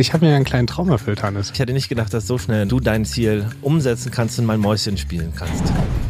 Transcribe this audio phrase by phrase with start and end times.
[0.00, 1.50] Ich habe mir einen kleinen Traum erfüllt, Hannes.
[1.52, 4.96] Ich hätte nicht gedacht, dass so schnell du dein Ziel umsetzen kannst und mein Mäuschen
[4.96, 5.62] spielen kannst.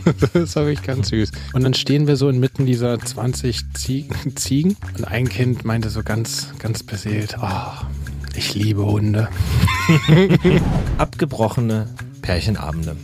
[0.33, 1.33] das ist wirklich ganz süß.
[1.55, 6.05] Und dann stehen wir so inmitten dieser 20 Ziegen, Ziegen und ein Kind meinte so
[6.05, 7.85] ganz, ganz beseelt, oh,
[8.37, 9.29] ich liebe Hunde.
[10.99, 11.89] Abgebrochene
[12.31, 12.97] Pärchenabende.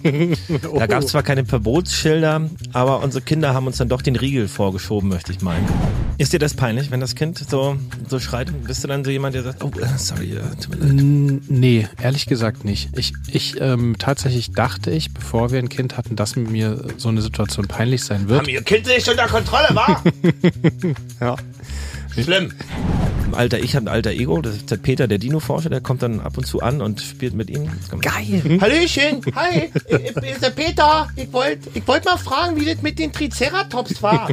[0.78, 4.46] Da gab es zwar keine Verbotsschilder, aber unsere Kinder haben uns dann doch den Riegel
[4.46, 5.66] vorgeschoben, möchte ich meinen.
[6.16, 7.76] Ist dir das peinlich, wenn das Kind so,
[8.08, 8.52] so schreit?
[8.62, 11.42] Bist du dann so jemand, der sagt, oh, sorry, uh, tut mir leid?
[11.48, 12.96] Nee, ehrlich gesagt nicht.
[12.96, 17.08] Ich, ich ähm, tatsächlich dachte ich, bevor wir ein Kind hatten, dass mit mir so
[17.08, 18.42] eine Situation peinlich sein wird.
[18.42, 20.04] Haben ihr Kind nicht unter Kontrolle, wa?
[21.20, 21.36] ja.
[22.14, 22.52] Schlimm.
[23.32, 26.20] Alter, ich habe ein alter Ego, das ist der Peter, der Dino-Forscher, der kommt dann
[26.20, 27.70] ab und zu an und spielt mit ihnen.
[28.00, 28.58] Geil.
[28.60, 31.08] Hallöchen, hi, ich bin der Peter.
[31.16, 34.30] Ich wollte ich wollt mal fragen, wie das mit den Triceratops war.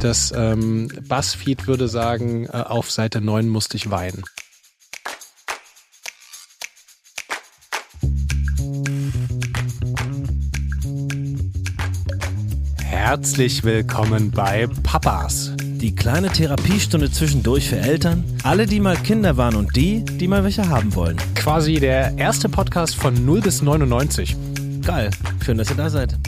[0.00, 4.24] Das ähm, Buzzfeed würde sagen, äh, auf Seite 9 musste ich weinen.
[12.82, 15.52] Herzlich willkommen bei Papas.
[15.80, 20.44] Die kleine Therapiestunde zwischendurch für Eltern, alle, die mal Kinder waren und die, die mal
[20.44, 21.16] welche haben wollen.
[21.34, 24.36] Quasi der erste Podcast von 0 bis 99.
[24.84, 25.08] Geil,
[25.42, 26.18] schön, dass ihr da seid.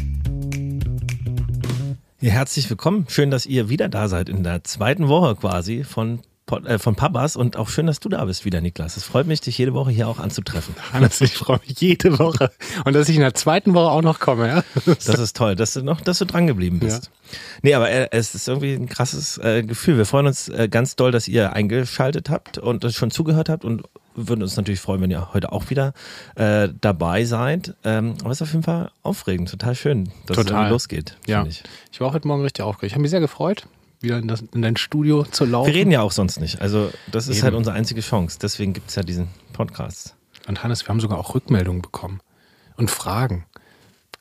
[2.23, 3.05] Ja, herzlich willkommen.
[3.09, 6.21] Schön, dass ihr wieder da seid in der zweiten Woche quasi von
[6.53, 8.97] äh, von Papas und auch schön, dass du da bist wieder, Niklas.
[8.97, 10.75] Es freut mich, dich jede Woche hier auch anzutreffen.
[10.93, 12.51] Hannes, ich freue mich jede Woche.
[12.85, 14.65] Und dass ich in der zweiten Woche auch noch komme, ja?
[14.85, 17.05] Das ist toll, dass du noch, dass du dran geblieben bist.
[17.05, 17.39] Ja.
[17.63, 19.97] Nee, aber äh, es ist irgendwie ein krasses äh, Gefühl.
[19.97, 23.83] Wir freuen uns äh, ganz doll, dass ihr eingeschaltet habt und schon zugehört habt und
[24.15, 25.95] würden uns natürlich freuen, wenn ihr heute auch wieder
[26.35, 27.75] äh, dabei seid.
[27.85, 30.67] Ähm, aber es ist auf jeden Fall aufregend, total schön, dass total.
[30.67, 31.17] es losgeht.
[31.27, 31.45] Ja.
[31.47, 31.63] Ich.
[31.91, 32.91] ich war heute Morgen richtig aufgeregt.
[32.91, 33.67] Ich habe mich sehr gefreut
[34.03, 35.69] wieder in, das, in dein Studio zu laufen.
[35.69, 36.61] Wir reden ja auch sonst nicht.
[36.61, 37.45] Also das ist Eben.
[37.45, 38.39] halt unsere einzige Chance.
[38.41, 40.15] Deswegen gibt es ja diesen Podcast.
[40.49, 42.21] Und Hannes, wir haben sogar auch Rückmeldungen bekommen
[42.77, 43.45] und Fragen.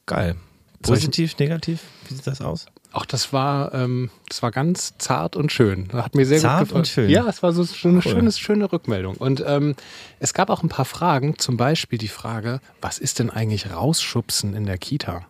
[0.06, 0.36] Geil.
[0.82, 1.82] Positiv, negativ?
[2.08, 2.66] Wie sieht das aus?
[2.94, 5.88] Auch das war, ähm, das war ganz zart und schön.
[5.94, 6.82] Hat mir sehr zart gut gefallen.
[6.82, 7.10] und schön.
[7.10, 8.02] Ja, es war so eine cool.
[8.02, 9.16] schöne, schöne Rückmeldung.
[9.16, 9.76] Und ähm,
[10.20, 14.54] es gab auch ein paar Fragen, zum Beispiel die Frage, was ist denn eigentlich rausschubsen
[14.56, 15.26] in der Kita?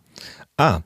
[0.57, 0.79] Ah,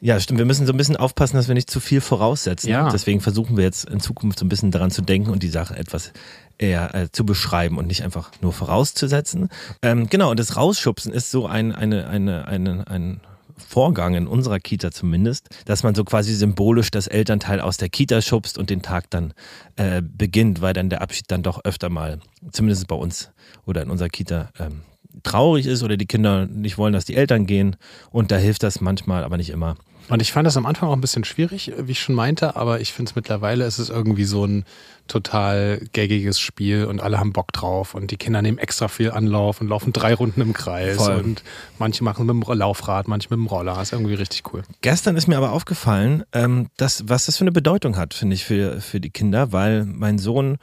[0.00, 0.38] ja, stimmt.
[0.38, 2.68] Wir müssen so ein bisschen aufpassen, dass wir nicht zu viel voraussetzen.
[2.68, 2.90] Ja.
[2.90, 5.76] Deswegen versuchen wir jetzt in Zukunft so ein bisschen daran zu denken und die Sache
[5.76, 6.12] etwas
[6.58, 9.48] eher äh, zu beschreiben und nicht einfach nur vorauszusetzen.
[9.82, 13.20] Ähm, genau, und das Rausschubsen ist so ein, eine, eine, eine, ein
[13.56, 18.20] Vorgang in unserer Kita zumindest, dass man so quasi symbolisch das Elternteil aus der Kita
[18.20, 19.32] schubst und den Tag dann
[19.76, 22.20] äh, beginnt, weil dann der Abschied dann doch öfter mal,
[22.52, 23.30] zumindest bei uns
[23.64, 24.82] oder in unserer Kita, ähm,
[25.22, 27.76] traurig ist oder die Kinder nicht wollen, dass die Eltern gehen.
[28.10, 29.76] Und da hilft das manchmal, aber nicht immer.
[30.08, 32.80] Und ich fand das am Anfang auch ein bisschen schwierig, wie ich schon meinte, aber
[32.80, 34.64] ich finde es mittlerweile ist es irgendwie so ein
[35.08, 39.60] total gaggiges Spiel und alle haben Bock drauf und die Kinder nehmen extra viel Anlauf
[39.60, 41.16] und laufen drei Runden im Kreis Voll.
[41.16, 41.42] und
[41.78, 43.80] manche machen mit dem Laufrad, manche mit dem Roller.
[43.80, 44.62] Ist irgendwie richtig cool.
[44.80, 48.44] Gestern ist mir aber aufgefallen, ähm, dass, was das für eine Bedeutung hat, finde ich,
[48.44, 50.58] für, für die Kinder, weil mein Sohn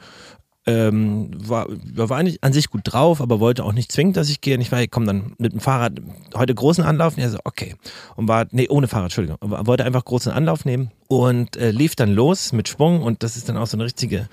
[0.66, 4.40] ähm, war, war eigentlich an sich gut drauf, aber wollte auch nicht zwingend, dass ich
[4.40, 4.54] gehe.
[4.54, 6.00] Und ich war, ich komme dann mit dem Fahrrad
[6.34, 7.16] heute großen Anlauf.
[7.16, 7.74] Und er so, okay.
[8.16, 9.38] Und war, nee, ohne Fahrrad, Entschuldigung.
[9.40, 13.02] Aber wollte einfach großen Anlauf nehmen und äh, lief dann los mit Schwung.
[13.02, 14.28] Und das ist dann auch so eine richtige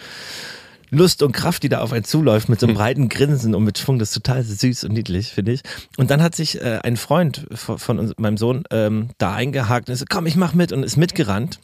[0.93, 3.77] Lust und Kraft, die da auf einen zuläuft, mit so einem breiten Grinsen und mit
[3.77, 3.97] Schwung.
[3.97, 5.61] Das ist total süß und niedlich, finde ich.
[5.97, 9.87] Und dann hat sich äh, ein Freund von, von uns, meinem Sohn ähm, da eingehakt
[9.87, 11.59] und ist so, komm, ich mach mit und ist mitgerannt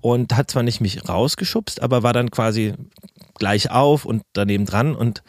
[0.00, 2.74] und hat zwar nicht mich rausgeschubst, aber war dann quasi
[3.38, 5.22] gleich auf und daneben dran und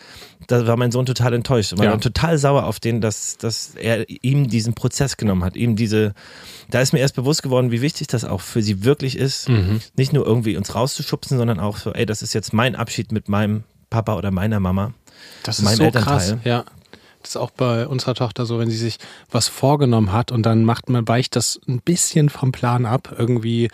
[0.47, 1.97] da war mein Sohn total enttäuscht und war ja.
[1.97, 6.13] total sauer auf den, dass, dass er ihm diesen Prozess genommen hat, ihm diese,
[6.69, 9.81] da ist mir erst bewusst geworden, wie wichtig das auch für sie wirklich ist, mhm.
[9.97, 13.27] nicht nur irgendwie uns rauszuschubsen, sondern auch so, ey, das ist jetzt mein Abschied mit
[13.27, 14.93] meinem Papa oder meiner Mama.
[15.43, 16.65] Das ist so krass, ja.
[17.25, 18.97] Ist auch bei unserer Tochter so, wenn sie sich
[19.31, 23.69] was vorgenommen hat und dann macht man, weicht das ein bisschen vom Plan ab, irgendwie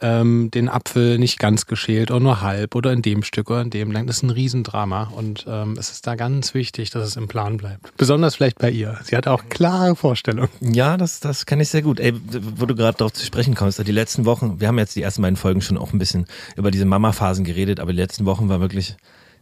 [0.00, 3.70] ähm, den Apfel nicht ganz geschält oder nur halb oder in dem Stück oder in
[3.70, 4.06] dem lang.
[4.06, 7.56] Das ist ein Riesendrama und ähm, es ist da ganz wichtig, dass es im Plan
[7.56, 7.96] bleibt.
[7.96, 8.98] Besonders vielleicht bei ihr.
[9.04, 10.50] Sie hat auch klare Vorstellungen.
[10.60, 12.00] Ja, das, das kenne ich sehr gut.
[12.00, 12.12] Ey,
[12.56, 15.22] wo du gerade darauf zu sprechen kommst, die letzten Wochen, wir haben jetzt die ersten
[15.22, 16.26] beiden Folgen schon auch ein bisschen
[16.56, 18.96] über diese Mama-Phasen geredet, aber die letzten Wochen war wirklich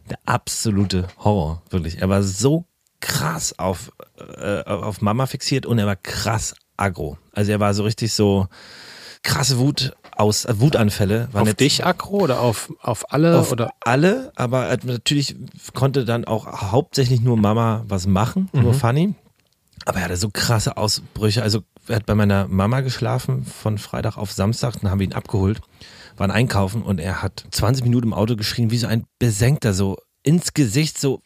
[0.09, 2.01] der absolute Horror, wirklich.
[2.01, 2.65] Er war so
[3.05, 7.17] krass auf, äh, auf Mama fixiert und er war krass aggro.
[7.33, 8.47] Also er war so richtig so
[9.21, 11.29] krasse Wut aus äh, Wutanfälle.
[11.31, 13.37] Waren auf jetzt, dich aggro oder auf, auf alle?
[13.37, 13.71] Auf oder?
[13.81, 15.35] alle, aber natürlich
[15.73, 18.63] konnte dann auch hauptsächlich nur Mama was machen, mhm.
[18.63, 19.13] nur Funny.
[19.85, 21.43] Aber er hatte so krasse Ausbrüche.
[21.43, 25.13] Also er hat bei meiner Mama geschlafen von Freitag auf Samstag, dann haben wir ihn
[25.13, 25.61] abgeholt,
[26.17, 29.97] waren einkaufen und er hat 20 Minuten im Auto geschrien, wie so ein Besenkter, so
[30.23, 31.21] ins Gesicht, so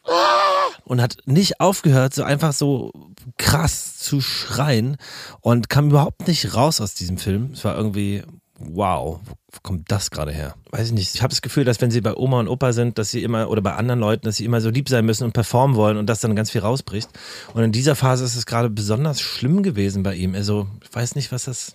[0.84, 2.92] und hat nicht aufgehört, so einfach so
[3.38, 4.96] krass zu schreien
[5.40, 7.50] und kam überhaupt nicht raus aus diesem Film.
[7.52, 8.22] Es war irgendwie
[8.60, 10.54] wow, wo kommt das gerade her?
[10.70, 11.14] Weiß ich nicht.
[11.14, 13.50] Ich habe das Gefühl, dass wenn sie bei Oma und Opa sind, dass sie immer,
[13.50, 16.06] oder bei anderen Leuten, dass sie immer so lieb sein müssen und performen wollen und
[16.06, 17.08] das dann ganz viel rausbricht.
[17.54, 20.34] Und in dieser Phase ist es gerade besonders schlimm gewesen bei ihm.
[20.34, 21.74] Also, ich weiß nicht, was das,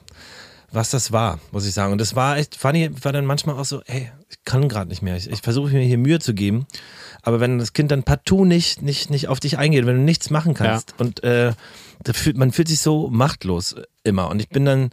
[0.71, 1.91] was das war, muss ich sagen.
[1.91, 5.01] Und das war echt, Fanny war dann manchmal auch so, ey, ich kann gerade nicht
[5.01, 5.15] mehr.
[5.15, 6.65] Ich, ich versuche mir hier Mühe zu geben.
[7.21, 10.29] Aber wenn das Kind dann partout nicht, nicht, nicht auf dich eingeht, wenn du nichts
[10.29, 11.05] machen kannst ja.
[11.05, 11.53] und äh,
[12.13, 14.29] fühlt, man fühlt sich so machtlos immer.
[14.29, 14.89] Und ich bin dann,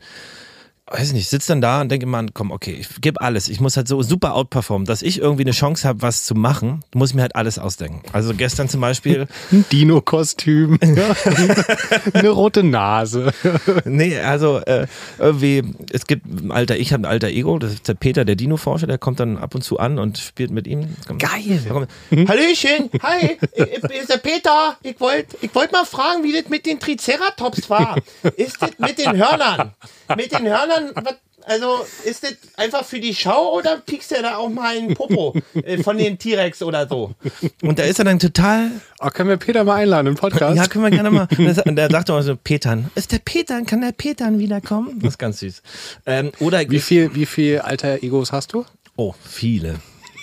[0.92, 3.48] weiß ich nicht, sitze dann da und denke immer, komm, okay, ich gebe alles.
[3.48, 6.84] Ich muss halt so super outperformen, dass ich irgendwie eine Chance habe, was zu machen,
[6.94, 8.02] muss ich mir halt alles ausdenken.
[8.12, 9.26] Also gestern zum Beispiel.
[9.52, 10.78] Ein Dino-Kostüm.
[12.12, 13.32] eine rote Nase.
[13.84, 14.86] nee, also äh,
[15.18, 15.62] irgendwie,
[15.92, 18.86] es gibt ein alter, ich habe ein alter Ego, das ist der Peter, der Dino-Forscher,
[18.86, 20.96] der kommt dann ab und zu an und spielt mit ihm.
[21.06, 21.62] Komm, Geil.
[21.68, 21.86] Komm.
[22.28, 24.76] Hallöchen, hi, ich, ist der Peter.
[24.82, 27.96] Ich wollte ich wollt mal fragen, wie das mit den Triceratops war.
[28.36, 29.72] Ist das mit den Hörnern?
[30.16, 31.14] Mit den Hörnern dann,
[31.44, 35.34] also ist das einfach für die Schau oder piekst er da auch mal einen Popo
[35.54, 37.14] äh, von den T-Rex oder so?
[37.62, 38.70] Und da ist er dann total.
[39.00, 40.56] Oh, können wir Peter mal einladen im Podcast?
[40.56, 41.28] Ja, können wir gerne mal.
[41.64, 45.00] Und der sagt auch so: Petern, ist der Petern, kann der Petern wiederkommen?
[45.00, 45.62] Das ist ganz süß.
[46.06, 48.64] Ähm, oder wie viel, wie viel alter Egos hast du?
[48.96, 49.76] Oh, viele.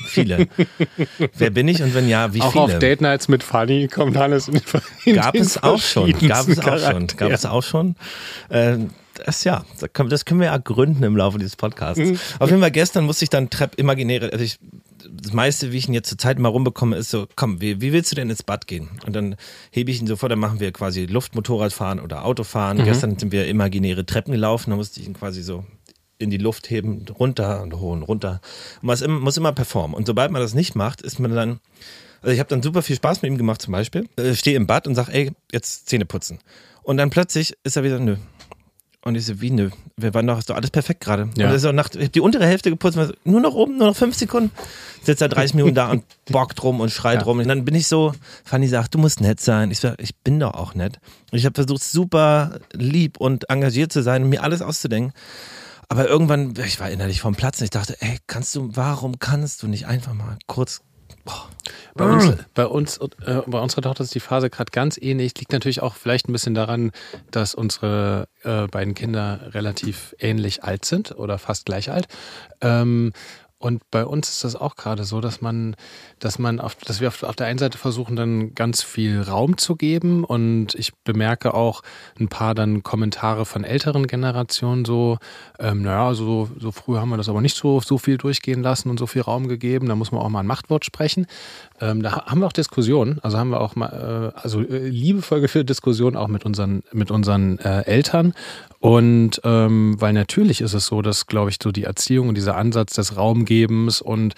[0.05, 0.47] Viele.
[1.35, 2.63] Wer bin ich und wenn ja, wie auch viele?
[2.63, 4.61] Auf Date Nights mit Fanny kommt alles in,
[5.05, 6.11] in Gab es auch schon.
[6.27, 7.07] Gab es auch schon.
[7.07, 7.95] Gab es auch schon.
[8.49, 8.77] Äh,
[9.25, 11.99] das ja, das können wir ja gründen im Laufe dieses Podcasts.
[11.99, 12.19] Mhm.
[12.39, 14.57] Auf jeden Fall gestern musste ich dann Trepp imaginäre, also ich,
[15.11, 17.93] das meiste, wie ich ihn jetzt zur Zeit mal rumbekomme, ist so, komm, wie, wie
[17.93, 18.89] willst du denn ins Bad gehen?
[19.05, 19.35] Und dann
[19.71, 22.77] hebe ich ihn sofort, dann machen wir quasi Luftmotorradfahren oder Autofahren.
[22.77, 22.85] Mhm.
[22.85, 25.65] Gestern sind wir imaginäre Treppen gelaufen, da musste ich ihn quasi so
[26.19, 28.41] in die Luft heben, runter und hoch und runter.
[28.81, 29.95] Und man muss immer performen.
[29.95, 31.59] Und sobald man das nicht macht, ist man dann,
[32.21, 34.07] also ich habe dann super viel Spaß mit ihm gemacht zum Beispiel.
[34.17, 36.39] Äh, stehe im Bad und sage, ey, jetzt Zähne putzen.
[36.83, 38.17] Und dann plötzlich ist er wieder, nö,
[39.05, 41.29] und ich so, wie nö, wir waren doch, ist doch alles perfekt gerade.
[41.37, 41.47] Ja.
[41.47, 43.95] Und ist auch nach, ich hab die untere Hälfte geputzt, nur noch oben, nur noch
[43.95, 44.51] fünf Sekunden.
[45.03, 47.23] Sitzt da 30 Minuten da und bockt rum und schreit ja.
[47.23, 47.39] rum.
[47.39, 48.13] Und dann bin ich so,
[48.43, 49.71] Fanny sagt, du musst nett sein.
[49.71, 50.99] Ich so, ich bin doch auch nett.
[51.31, 55.13] Und ich habe versucht, super lieb und engagiert zu sein und mir alles auszudenken.
[55.87, 59.63] Aber irgendwann, ich war innerlich vom Platz und ich dachte, ey, kannst du, warum kannst
[59.63, 60.81] du nicht einfach mal kurz
[61.95, 65.37] bei uns, bei, uns äh, bei unserer Tochter ist die Phase gerade ganz ähnlich.
[65.37, 66.91] Liegt natürlich auch vielleicht ein bisschen daran,
[67.31, 72.07] dass unsere äh, beiden Kinder relativ ähnlich alt sind oder fast gleich alt.
[72.61, 73.11] Ähm,
[73.61, 75.75] und bei uns ist das auch gerade so, dass man,
[76.19, 79.57] dass man auf, dass wir auf, auf, der einen Seite versuchen, dann ganz viel Raum
[79.57, 80.23] zu geben.
[80.23, 81.81] Und ich bemerke auch
[82.17, 85.17] ein paar dann Kommentare von älteren Generationen so,
[85.59, 88.89] ähm, naja, so, so früh haben wir das aber nicht so, so viel durchgehen lassen
[88.89, 89.89] und so viel Raum gegeben.
[89.89, 91.27] Da muss man auch mal ein Machtwort sprechen.
[91.81, 95.41] Ähm, da haben wir auch Diskussionen, also haben wir auch mal, äh, also äh, liebevoll
[95.41, 98.33] geführte Diskussionen auch mit unseren, mit unseren äh, Eltern.
[98.79, 102.55] Und ähm, weil natürlich ist es so, dass, glaube ich, so die Erziehung und dieser
[102.55, 104.35] Ansatz des Raumgebens und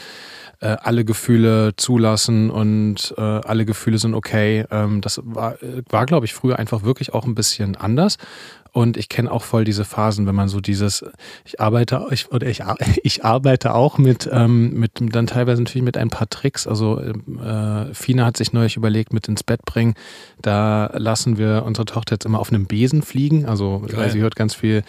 [0.62, 6.06] äh, alle Gefühle zulassen und äh, alle Gefühle sind okay, ähm, das war, äh, war
[6.06, 8.18] glaube ich, früher einfach wirklich auch ein bisschen anders.
[8.74, 11.04] Und ich kenne auch voll diese Phasen, wenn man so dieses,
[11.44, 12.64] ich arbeite, ich, oder ich,
[13.04, 16.68] ich arbeite auch mit, ähm, mit dann teilweise natürlich mit ein paar Tricks.
[16.68, 19.96] Also äh, Fina hat sich neulich überlegt, mit ins Bett bringen.
[20.42, 23.46] Da lassen wir unsere Tochter jetzt immer auf einem Besen fliegen.
[23.46, 24.84] Also weil sie hört ganz viel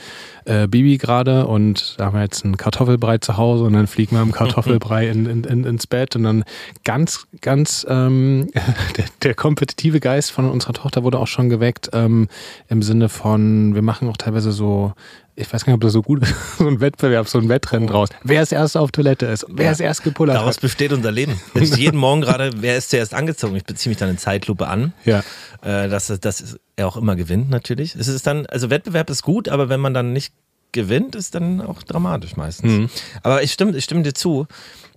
[0.44, 4.16] äh, Bibi gerade und da haben wir jetzt einen Kartoffelbrei zu Hause und dann fliegen
[4.16, 6.44] wir im Kartoffelbrei in, in, in, ins Bett und dann
[6.84, 8.48] ganz, ganz ähm,
[8.96, 12.28] der, der kompetitive Geist von unserer Tochter wurde auch schon geweckt ähm,
[12.68, 14.92] im Sinne von wir machen auch teilweise so,
[15.34, 17.88] ich weiß gar nicht, ob das so gut ist, so ein Wettbewerb, so ein Wettrennen
[17.88, 17.92] oh.
[17.92, 18.08] draus.
[18.22, 20.62] Wer als erst auf Toilette ist, wer als erst gepullert Daraus hat.
[20.62, 21.40] besteht unser Leben.
[21.54, 23.56] Ist jeden Morgen gerade, wer ist zuerst angezogen?
[23.56, 24.92] Ich beziehe mich dann in Zeitlupe an.
[25.04, 25.22] Ja.
[25.62, 27.94] Äh, dass, dass er auch immer gewinnt, natürlich.
[27.94, 30.32] Es ist dann, also Wettbewerb ist gut, aber wenn man dann nicht
[30.72, 32.72] gewinnt, ist dann auch dramatisch meistens.
[32.72, 32.90] Mhm.
[33.22, 34.46] Aber ich stimme, ich stimme dir zu.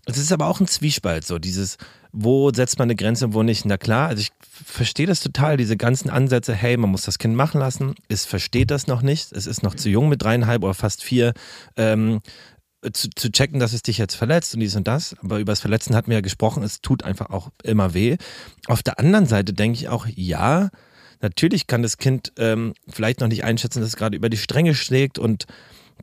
[0.05, 1.77] Es ist aber auch ein Zwiespalt, so dieses,
[2.17, 3.65] wo setzt man eine Grenze und wo nicht.
[3.65, 7.35] Na klar, also ich verstehe das total, diese ganzen Ansätze, hey, man muss das Kind
[7.35, 10.73] machen lassen, es versteht das noch nicht, es ist noch zu jung mit dreieinhalb oder
[10.73, 11.33] fast vier,
[11.75, 12.21] ähm,
[12.93, 15.15] zu, zu checken, dass es dich jetzt verletzt und dies und das.
[15.21, 18.17] Aber über das Verletzen hatten wir ja gesprochen, es tut einfach auch immer weh.
[18.67, 20.69] Auf der anderen Seite denke ich auch, ja,
[21.21, 24.73] natürlich kann das Kind ähm, vielleicht noch nicht einschätzen, dass es gerade über die Stränge
[24.73, 25.45] schlägt und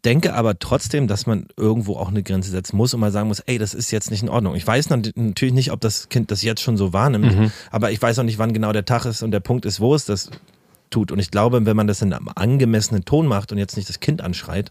[0.05, 3.41] denke aber trotzdem, dass man irgendwo auch eine Grenze setzen muss und mal sagen muss,
[3.41, 4.55] ey, das ist jetzt nicht in Ordnung.
[4.55, 7.53] Ich weiß natürlich nicht, ob das Kind das jetzt schon so wahrnimmt, mhm.
[7.71, 9.95] aber ich weiß auch nicht, wann genau der Tag ist und der Punkt ist, wo
[9.95, 10.31] es das
[10.91, 11.11] tut.
[11.11, 14.01] Und ich glaube, wenn man das in einem angemessenen Ton macht und jetzt nicht das
[14.01, 14.71] Kind anschreit,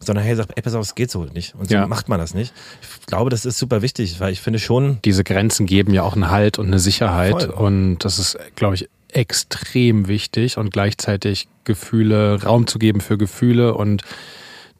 [0.00, 1.54] sondern hey, sagt, ey, pass auf, es geht so nicht.
[1.56, 1.86] Und so ja.
[1.86, 2.52] macht man das nicht.
[3.00, 4.98] Ich glaube, das ist super wichtig, weil ich finde schon.
[5.04, 7.42] Diese Grenzen geben ja auch einen Halt und eine Sicherheit.
[7.42, 7.50] Voll.
[7.50, 13.74] Und das ist, glaube ich, extrem wichtig und gleichzeitig Gefühle, Raum zu geben für Gefühle
[13.74, 14.02] und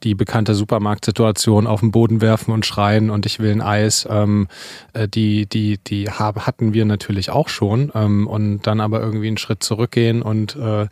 [0.03, 4.49] die bekannte Supermarktsituation auf den Boden werfen und schreien und ich will ein Eis, ähm,
[4.93, 9.39] äh, die, die, die hatten wir natürlich auch schon ähm, und dann aber irgendwie einen
[9.39, 10.87] Schritt zurückgehen und äh,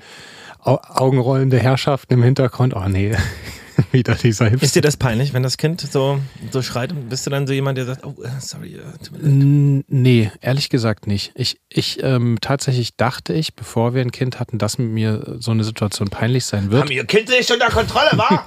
[0.63, 3.15] Augenrollende Herrschaften im Hintergrund, oh nee,
[3.93, 4.65] wieder dieser Hipster.
[4.65, 6.93] Ist dir das peinlich, wenn das Kind so, so schreit?
[7.09, 11.33] Bist du dann so jemand, der sagt, oh, äh, sorry, uh, Nee, ehrlich gesagt nicht.
[11.35, 15.51] Ich, ich ähm, tatsächlich dachte ich, bevor wir ein Kind hatten, dass mit mir so
[15.51, 16.83] eine Situation peinlich sein wird.
[16.83, 18.47] Haben ihr Kind nicht unter Kontrolle, war?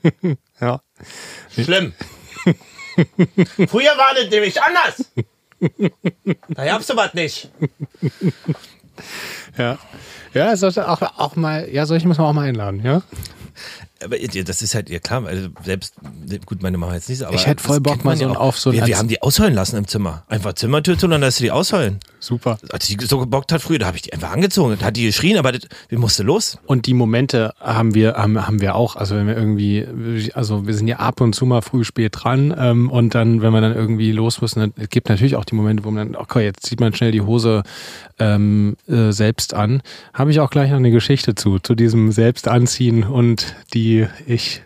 [0.60, 0.80] ja.
[1.50, 1.92] Schlimm.
[3.68, 5.12] Früher war das nämlich anders.
[6.48, 7.50] Da gab's sowas nicht.
[9.56, 9.78] Ja.
[10.32, 13.02] Ja, sollte auch, auch mal, ja, solche muss man auch mal einladen, ja?
[14.02, 15.94] Aber das ist halt, ja klar, also selbst,
[16.46, 17.36] gut, meine Mama jetzt nicht so, aber.
[17.36, 18.76] Ich hätte voll Bock mal so ja auf so ein.
[18.76, 20.24] Wir, wir haben die ausheulen lassen im Zimmer.
[20.28, 22.00] Einfach Zimmertür zu und dann lässt du die ausheulen.
[22.18, 22.58] Super.
[22.70, 24.76] Als sie so gebockt hat früher, da habe ich die einfach angezogen.
[24.78, 26.58] Da hat die geschrien, aber das, wir mussten los.
[26.66, 28.96] Und die Momente haben wir, haben, haben wir auch.
[28.96, 32.54] Also wenn wir irgendwie, also wir sind ja ab und zu mal früh spät dran
[32.58, 35.54] ähm, und dann, wenn wir dann irgendwie los müssen, dann, es gibt natürlich auch die
[35.54, 37.62] Momente, wo man dann, okay, jetzt zieht man schnell die Hose
[38.18, 39.82] ähm, äh, selbst an.
[40.12, 43.83] Habe ich auch gleich noch eine Geschichte zu, zu diesem Selbstanziehen und die
[44.26, 44.62] ich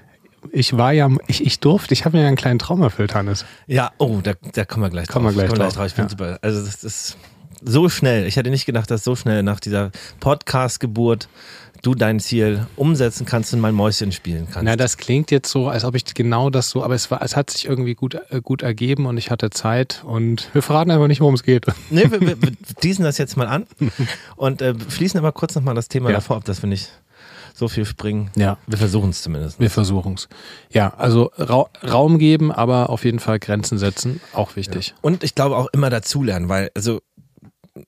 [0.53, 3.45] ich war ja, ich, ich durfte, ich habe mir ja einen kleinen Traum erfüllt, Hannes.
[3.67, 5.35] Ja, oh, da, da kommen wir gleich kommen drauf.
[5.35, 5.87] Wir gleich, kommen drauf.
[5.87, 6.09] Ich ja.
[6.09, 6.39] super.
[6.43, 7.17] Also das ist
[7.63, 8.27] so schnell.
[8.27, 11.29] Ich hätte nicht gedacht, dass so schnell nach dieser Podcast-Geburt
[11.83, 14.65] du dein Ziel umsetzen kannst und mein Mäuschen spielen kannst.
[14.65, 17.37] Na, das klingt jetzt so, als ob ich genau das so, aber es war, es
[17.37, 21.07] hat sich irgendwie gut, äh, gut ergeben und ich hatte Zeit und wir verraten einfach
[21.07, 21.67] nicht, worum es geht.
[21.91, 23.67] Nee, wir, wir, wir das jetzt mal an
[24.37, 26.17] und äh, schließen aber kurz nochmal das Thema ja.
[26.17, 26.91] davor ab, dass wir nicht
[27.59, 28.31] so viel springen.
[28.37, 28.57] Ja.
[28.67, 29.59] Wir versuchen es zumindest.
[29.59, 30.29] Wir versuchen es.
[30.71, 34.89] Ja, also Ra Raum geben, aber auf jeden Fall Grenzen setzen, auch wichtig.
[34.89, 34.95] Ja.
[35.03, 37.01] Und ich glaube auch immer dazulernen, weil, also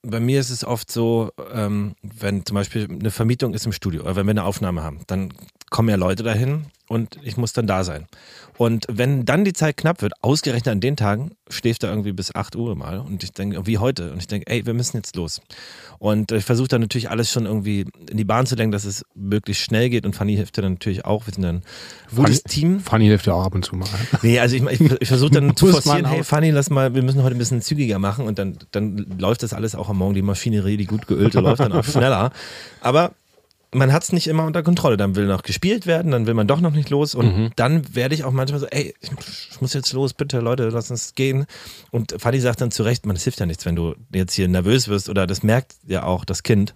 [0.03, 4.03] bei mir ist es oft so, ähm, wenn zum Beispiel eine Vermietung ist im Studio
[4.03, 5.33] oder wenn wir eine Aufnahme haben, dann
[5.71, 8.07] kommen ja Leute dahin und ich muss dann da sein.
[8.61, 12.35] Und wenn dann die Zeit knapp wird, ausgerechnet an den Tagen, schläft er irgendwie bis
[12.35, 14.12] 8 Uhr mal und ich denke, wie heute.
[14.12, 15.40] Und ich denke, ey, wir müssen jetzt los.
[15.99, 19.02] Und ich versuche dann natürlich alles schon irgendwie in die Bahn zu lenken, dass es
[19.14, 20.05] möglichst schnell geht.
[20.05, 21.26] Und Fanny hilft dann natürlich auch.
[21.26, 22.81] Wir sind dann ein gutes Team.
[22.81, 23.88] Fanny hilft ja auch ab und zu mal.
[24.21, 27.23] Nee, also ich, ich, ich versuche dann zu forcieren, hey Fanny, lass mal, wir müssen
[27.23, 28.26] heute ein bisschen zügiger machen.
[28.26, 30.12] Und dann, dann läuft das alles auch am Morgen.
[30.12, 32.31] Die Maschinerie, die gut geölte, läuft dann auch schneller.
[32.83, 33.12] Aber
[33.73, 34.97] man hat es nicht immer unter Kontrolle.
[34.97, 37.15] Dann will noch gespielt werden, dann will man doch noch nicht los.
[37.15, 37.50] Und mhm.
[37.57, 41.15] dann werde ich auch manchmal so, ey, ich muss jetzt los, bitte, Leute, lass uns
[41.15, 41.47] gehen.
[41.91, 44.49] Und Fadi sagt dann zu Recht, man, es hilft ja nichts, wenn du jetzt hier
[44.49, 46.75] nervös wirst oder das merkt ja auch das Kind.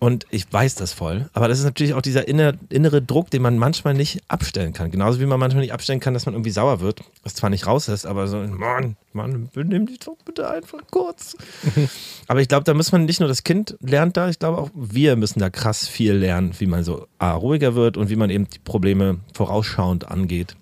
[0.00, 1.30] Und ich weiß das voll.
[1.32, 4.90] Aber das ist natürlich auch dieser innere, innere Druck, den man manchmal nicht abstellen kann.
[4.90, 7.02] Genauso wie man manchmal nicht abstellen kann, dass man irgendwie sauer wird.
[7.22, 11.36] Was zwar nicht raus ist, aber so, Mann, Mann, benimm dich doch bitte einfach kurz.
[12.26, 14.70] aber ich glaube, da muss man nicht nur das Kind lernt da, ich glaube auch
[14.74, 18.30] wir müssen da krass viel lernen, wie man so A, ruhiger wird und wie man
[18.30, 20.56] eben die Probleme vorausschauend angeht.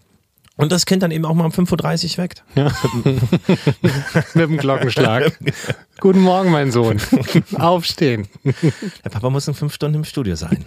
[0.57, 2.45] Und das Kind dann eben auch mal um 5.30 Uhr weckt.
[2.55, 2.71] Ja.
[4.35, 5.39] Mit dem Glockenschlag.
[5.99, 7.01] Guten Morgen, mein Sohn.
[7.59, 8.29] Aufstehen.
[9.05, 10.65] Der Papa muss in fünf Stunden im Studio sein.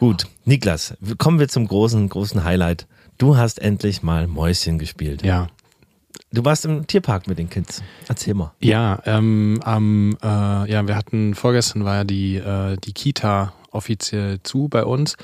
[0.00, 2.86] Gut, Niklas, kommen wir zum großen, großen Highlight.
[3.18, 5.22] Du hast endlich mal Mäuschen gespielt.
[5.22, 5.48] Ja.
[6.32, 7.82] Du warst im Tierpark mit den Kids.
[8.08, 8.52] Erzähl mal.
[8.60, 14.42] Ja, ähm, ähm, äh, ja, wir hatten vorgestern war ja die, äh, die Kita offiziell
[14.42, 15.16] zu bei uns.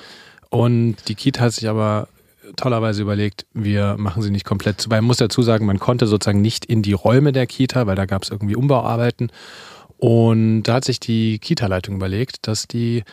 [0.51, 2.09] Und die Kita hat sich aber
[2.57, 4.91] tollerweise überlegt, wir machen sie nicht komplett zu.
[4.91, 7.97] Weil man muss dazu sagen, man konnte sozusagen nicht in die Räume der Kita, weil
[7.97, 9.31] da gab es irgendwie Umbauarbeiten.
[9.99, 13.05] Und da hat sich die Kita-Leitung überlegt, dass die,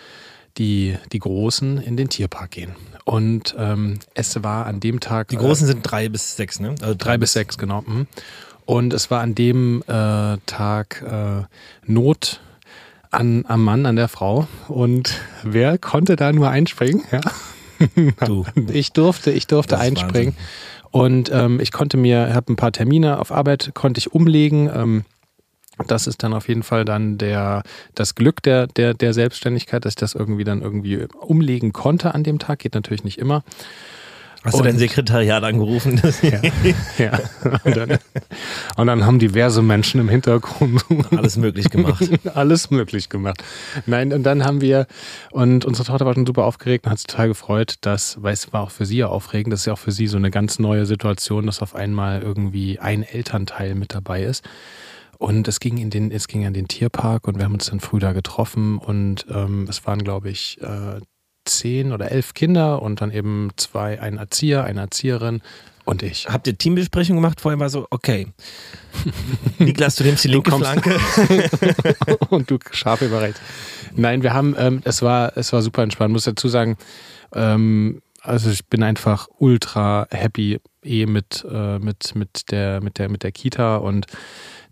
[0.58, 2.76] die, die Großen in den Tierpark gehen.
[3.04, 5.30] Und ähm, es war an dem Tag.
[5.30, 6.70] Die Großen äh, sind drei bis sechs, ne?
[6.70, 7.84] Also drei, drei bis sechs, genau.
[7.86, 8.08] Mhm.
[8.66, 11.44] Und es war an dem äh, Tag äh,
[11.86, 12.42] Not
[13.12, 14.48] an, am Mann, an der Frau.
[14.68, 17.04] Und wer konnte da nur einspringen?
[17.12, 17.22] Ja.
[18.26, 18.46] Du.
[18.72, 20.36] Ich durfte, ich durfte einspringen.
[20.92, 24.70] Und ähm, ich konnte mir, habe ein paar Termine auf Arbeit, konnte ich umlegen.
[24.74, 25.06] Ähm,
[25.86, 27.62] das ist dann auf jeden Fall dann der,
[27.94, 32.24] das Glück der, der, der Selbstständigkeit, dass ich das irgendwie dann irgendwie umlegen konnte an
[32.24, 32.60] dem Tag.
[32.60, 33.44] Geht natürlich nicht immer.
[34.44, 36.02] Hast und, du dein Sekretariat angerufen?
[36.22, 36.42] ja.
[36.98, 37.20] ja.
[37.64, 38.00] Und, dann,
[38.78, 42.04] und, dann, haben diverse Menschen im Hintergrund alles möglich gemacht.
[42.36, 43.44] alles möglich gemacht.
[43.86, 44.88] Nein, und dann haben wir,
[45.32, 48.54] und unsere Tochter war schon super aufgeregt und hat sich total gefreut, dass, weil es
[48.54, 50.60] war auch für sie ja aufregend, das ist ja auch für sie so eine ganz
[50.60, 54.48] neue Situation, dass auf einmal irgendwie ein Elternteil mit dabei ist.
[55.18, 57.80] Und es ging in den, es ging an den Tierpark und wir haben uns dann
[57.80, 61.00] früh da getroffen und ähm, es waren, glaube ich, äh,
[61.48, 65.42] zehn oder elf Kinder und dann eben zwei, ein Erzieher, eine Erzieherin
[65.86, 66.28] und ich.
[66.28, 67.40] Habt ihr Teambesprechung gemacht?
[67.40, 68.28] Vorher war so, okay.
[69.58, 71.00] Niklas, du nimmst die linke Flanke.
[72.30, 73.40] und du scharf über rechts.
[73.96, 76.12] Nein, wir haben, ähm, es war, es war super entspannt.
[76.12, 76.78] Muss dazu sagen,
[77.34, 83.10] ähm, also ich bin einfach ultra happy eh mit, äh, mit, mit der, mit der,
[83.10, 84.08] mit der Kita und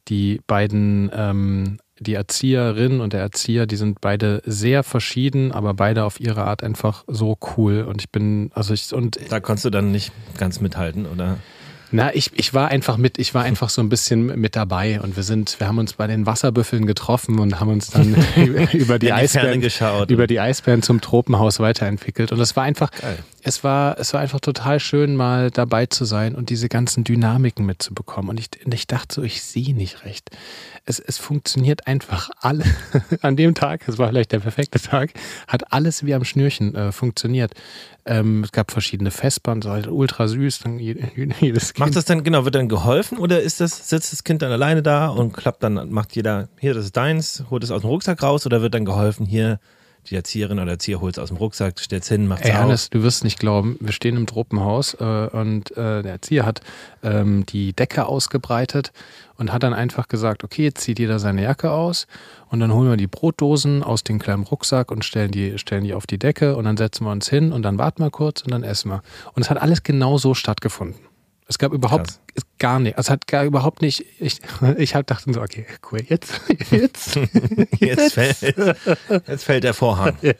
[0.09, 6.03] die beiden ähm, die Erzieherin und der Erzieher, die sind beide sehr verschieden, aber beide
[6.03, 7.83] auf ihre Art einfach so cool.
[7.83, 11.37] Und ich bin, also ich und da konntest du dann nicht ganz mithalten, oder?
[11.91, 15.15] Na, ich, ich war einfach mit, ich war einfach so ein bisschen mit dabei und
[15.15, 18.15] wir sind, wir haben uns bei den Wasserbüffeln getroffen und haben uns dann
[18.73, 23.19] über die Eisbären geschaut, über die Eisbären zum Tropenhaus weiterentwickelt und es war einfach, Geil.
[23.43, 27.65] es war, es war einfach total schön, mal dabei zu sein und diese ganzen Dynamiken
[27.65, 30.31] mitzubekommen und ich, und ich dachte so, ich sehe nicht recht.
[30.85, 32.63] Es, es funktioniert einfach alle
[33.21, 35.11] an dem Tag, es war vielleicht der perfekte Tag,
[35.47, 37.53] hat alles wie am Schnürchen äh, funktioniert.
[38.05, 40.59] Ähm, es gab verschiedene Festbahnen, so halt ultra süß.
[40.59, 40.77] Dann
[41.39, 41.79] jedes kind.
[41.79, 44.83] Macht das dann, genau, wird dann geholfen oder ist das, sitzt das Kind dann alleine
[44.83, 48.21] da und klappt dann, macht jeder, hier, das ist deins, holt es aus dem Rucksack
[48.21, 49.59] raus oder wird dann geholfen, hier,
[50.09, 52.89] die Erzieherin oder Erzieher holt es aus dem Rucksack, stellt es hin, macht es Hannes,
[52.89, 56.61] du wirst nicht glauben, wir stehen im Tropenhaus äh, und äh, der Erzieher hat
[57.03, 58.91] ähm, die Decke ausgebreitet
[59.37, 62.07] und hat dann einfach gesagt, okay, jetzt zieht jeder seine Jacke aus
[62.49, 65.93] und dann holen wir die Brotdosen aus dem kleinen Rucksack und stellen die, stellen die
[65.93, 68.51] auf die Decke und dann setzen wir uns hin und dann warten wir kurz und
[68.51, 69.01] dann essen wir.
[69.33, 71.04] Und es hat alles genau so stattgefunden.
[71.47, 72.45] Es gab überhaupt Krass.
[72.57, 74.39] gar nicht, es hat gar überhaupt nicht, ich,
[74.77, 78.41] ich halt dachte so, okay, cool, jetzt, jetzt, jetzt, jetzt, fällt,
[79.27, 80.17] jetzt fällt der Vorhang.
[80.21, 80.33] Ja.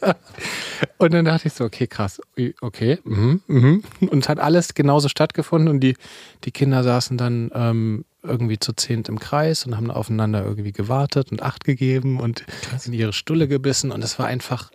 [0.97, 2.19] Und dann dachte ich so, okay, krass,
[2.62, 3.83] okay, mhm, mhm.
[4.00, 5.95] und es hat alles genauso stattgefunden und die,
[6.43, 11.31] die Kinder saßen dann ähm, irgendwie zu zehnt im Kreis und haben aufeinander irgendwie gewartet
[11.31, 12.88] und Acht gegeben und Krass.
[12.88, 14.71] in ihre Stulle gebissen und es war einfach,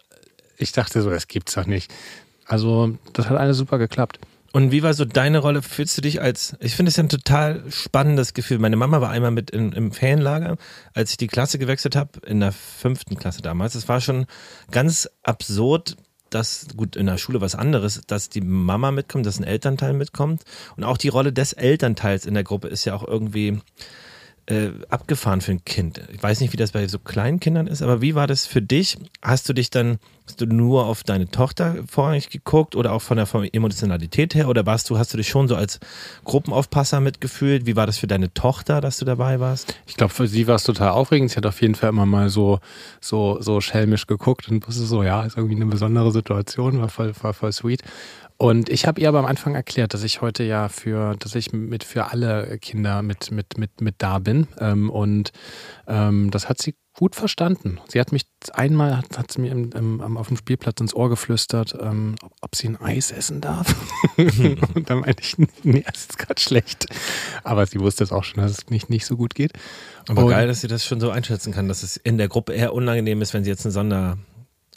[0.57, 1.93] ich dachte so, das gibt's doch nicht.
[2.47, 4.19] Also, das hat alles super geklappt.
[4.53, 5.63] Und wie war so deine Rolle?
[5.63, 8.59] Fühlst du dich als, ich finde es ja ein total spannendes Gefühl.
[8.59, 10.57] Meine Mama war einmal mit in, im Ferienlager,
[10.93, 13.77] als ich die Klasse gewechselt habe, in der fünften Klasse damals.
[13.77, 14.27] Es war schon
[14.73, 15.97] ganz absurd,
[16.31, 20.43] dass, gut, in der Schule was anderes, dass die Mama mitkommt, dass ein Elternteil mitkommt.
[20.77, 23.61] Und auch die Rolle des Elternteils in der Gruppe ist ja auch irgendwie
[24.51, 26.01] äh, abgefahren für ein Kind.
[26.13, 28.61] Ich weiß nicht, wie das bei so kleinen Kindern ist, aber wie war das für
[28.61, 28.99] dich?
[29.23, 33.17] Hast du dich dann, hast du nur auf deine Tochter vorrangig geguckt oder auch von
[33.17, 35.79] der Emotionalität her oder warst du, hast du dich schon so als
[36.25, 37.67] Gruppenaufpasser mitgefühlt?
[37.67, 39.75] Wie war das für deine Tochter, dass du dabei warst?
[39.87, 41.31] Ich glaube, für sie war es total aufregend.
[41.31, 42.59] Sie hat auf jeden Fall immer mal so,
[43.01, 47.13] so, so schelmisch geguckt und wusste so, ja, ist irgendwie eine besondere Situation, war voll,
[47.23, 47.83] war voll sweet.
[48.41, 51.53] Und ich habe ihr aber am Anfang erklärt, dass ich heute ja für, dass ich
[51.53, 54.49] mit für alle Kinder mit, mit, mit, mit da bin.
[54.59, 55.33] Ähm, und
[55.87, 57.81] ähm, das hat sie gut verstanden.
[57.89, 58.25] Sie hat mich
[58.55, 62.33] einmal, hat, hat sie mir im, im, auf dem Spielplatz ins Ohr geflüstert, ähm, ob,
[62.41, 63.75] ob, sie ein Eis essen darf.
[64.17, 66.87] und dann meinte ich, nee, es ist gerade schlecht.
[67.45, 69.53] Aber sie wusste es auch schon, dass es nicht, nicht so gut geht.
[70.09, 72.55] Aber und, geil, dass sie das schon so einschätzen kann, dass es in der Gruppe
[72.55, 74.17] eher unangenehm ist, wenn sie jetzt eine Sonder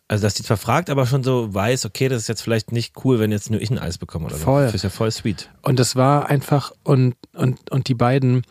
[0.08, 3.04] also, dass die zwar fragt, aber schon so weiß, okay, das ist jetzt vielleicht nicht
[3.04, 4.64] cool, wenn jetzt nur ich ein Eis bekomme oder voll.
[4.64, 4.66] so.
[4.68, 5.50] Das ist ja voll sweet.
[5.62, 8.44] Und das war einfach, und, und, und die beiden,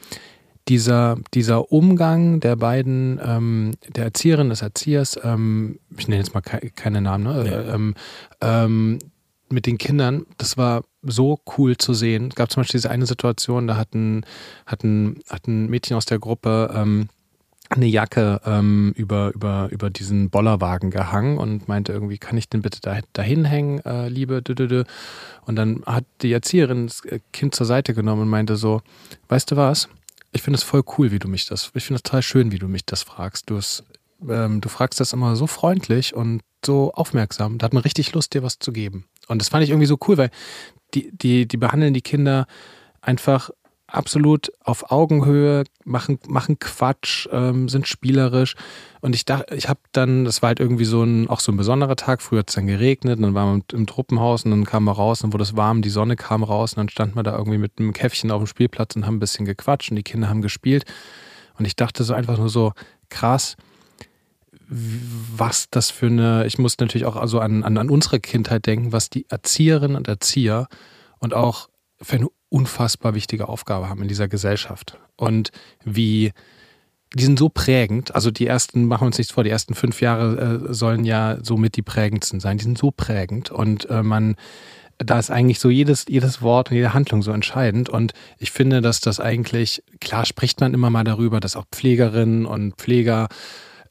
[0.69, 6.41] dieser, dieser Umgang der beiden, ähm, der Erzieherin, des Erziehers, ähm, ich nenne jetzt mal
[6.41, 7.51] ke keine Namen, ne?
[7.51, 7.75] Ja.
[7.75, 7.95] Ähm,
[8.41, 8.99] ähm,
[9.51, 12.29] mit den Kindern, das war so cool zu sehen.
[12.31, 14.25] Es gab zum Beispiel diese eine Situation, da hat ein,
[14.67, 17.09] hat ein, hat ein Mädchen aus der Gruppe ähm,
[17.77, 22.63] eine Jacke ähm, über, über, über diesen Bollerwagen gehangen und meinte irgendwie, kann ich den
[22.63, 24.85] bitte da, dahin hängen, äh, liebe Dü
[25.47, 28.83] Und dann hat die Erzieherin das Kind zur Seite genommen und meinte so,
[29.29, 29.89] weißt du was?
[30.33, 32.59] Ich finde es voll cool, wie du mich das, ich finde es total schön, wie
[32.59, 33.51] du mich das fragst.
[33.51, 33.61] Du,
[34.29, 37.59] ähm, du fragst das immer so freundlich und so aufmerksam.
[37.59, 39.05] Da hat man richtig Lust, dir was zu geben.
[39.29, 40.31] Und das fand ich irgendwie so cool, weil
[40.95, 42.47] die, die, die behandeln die Kinder
[43.01, 43.51] einfach
[43.93, 48.55] absolut auf Augenhöhe, machen, machen Quatsch, ähm, sind spielerisch.
[49.01, 51.57] Und ich dachte, ich habe dann, das war halt irgendwie so ein, auch so ein
[51.57, 52.23] besonderer Tag.
[52.23, 55.23] Früher hat es dann geregnet, dann waren wir im Truppenhaus und dann kamen wir raus
[55.23, 57.73] und wurde es warm, die Sonne kam raus und dann standen wir da irgendwie mit
[57.79, 60.85] einem Käffchen auf dem Spielplatz und haben ein bisschen gequatscht und die Kinder haben gespielt.
[61.59, 62.73] Und ich dachte so einfach nur so,
[63.11, 63.57] krass,
[64.69, 68.93] was das für eine, ich muss natürlich auch also an, an, an unsere Kindheit denken,
[68.93, 70.67] was die Erzieherinnen und Erzieher
[71.19, 71.69] und auch
[72.01, 74.99] für eine unfassbar wichtige Aufgabe haben in dieser Gesellschaft.
[75.17, 75.51] Und
[75.85, 76.33] wie,
[77.15, 80.01] die sind so prägend, also die ersten, machen wir uns nichts vor, die ersten fünf
[80.01, 82.59] Jahre äh, sollen ja somit die prägendsten sein.
[82.59, 84.37] Die sind so prägend und äh, man,
[84.99, 87.89] da ist eigentlich so jedes, jedes Wort und jede Handlung so entscheidend.
[87.89, 92.45] Und ich finde, dass das eigentlich, klar spricht man immer mal darüber, dass auch Pflegerinnen
[92.45, 93.29] und Pfleger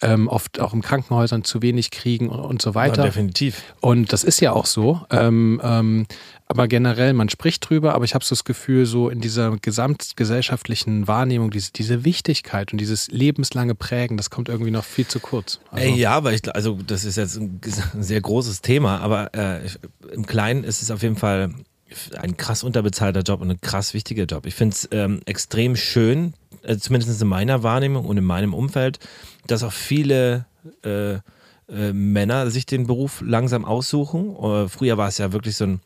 [0.02, 3.02] ähm, oft auch in Krankenhäusern zu wenig kriegen und, und so weiter.
[3.02, 3.64] Ja, definitiv.
[3.80, 5.02] Und das ist ja auch so.
[5.10, 6.08] Ähm, ähm,
[6.48, 11.08] aber generell, man spricht drüber, aber ich habe so das Gefühl, so in dieser gesamtgesellschaftlichen
[11.08, 15.62] Wahrnehmung, diese, diese Wichtigkeit und dieses lebenslange Prägen, das kommt irgendwie noch viel zu kurz.
[15.72, 17.62] Also Ey, ja, aber ich, also das ist jetzt ein
[18.04, 19.62] sehr großes Thema, aber äh,
[20.12, 21.54] im Kleinen ist es auf jeden Fall
[22.20, 24.46] ein krass unterbezahlter Job und ein krass wichtiger Job.
[24.46, 29.00] Ich finde es ähm, extrem schön, äh, zumindest in meiner Wahrnehmung und in meinem Umfeld,
[29.48, 30.46] dass auch viele
[30.84, 34.36] äh, äh, Männer sich den Beruf langsam aussuchen.
[34.36, 35.82] Äh, früher war es ja wirklich so ein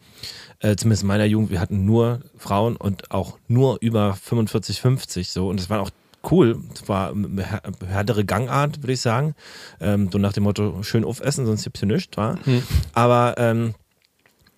[0.59, 5.29] äh, zumindest in meiner Jugend, wir hatten nur Frauen und auch nur über 45, 50
[5.29, 5.49] so.
[5.49, 5.91] Und es war auch
[6.31, 6.59] cool.
[6.73, 9.35] Es war eine härtere Gangart, würde ich sagen.
[9.79, 12.17] Ähm, so nach dem Motto, schön aufessen, sonst gibt's hier nichts.
[12.17, 12.63] Hm.
[12.93, 13.75] Aber ähm,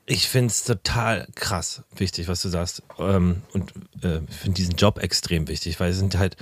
[0.08, 2.82] ich finde es total krass wichtig, was du sagst.
[2.98, 6.38] Ähm, und äh, finde diesen Job extrem wichtig, weil es sind halt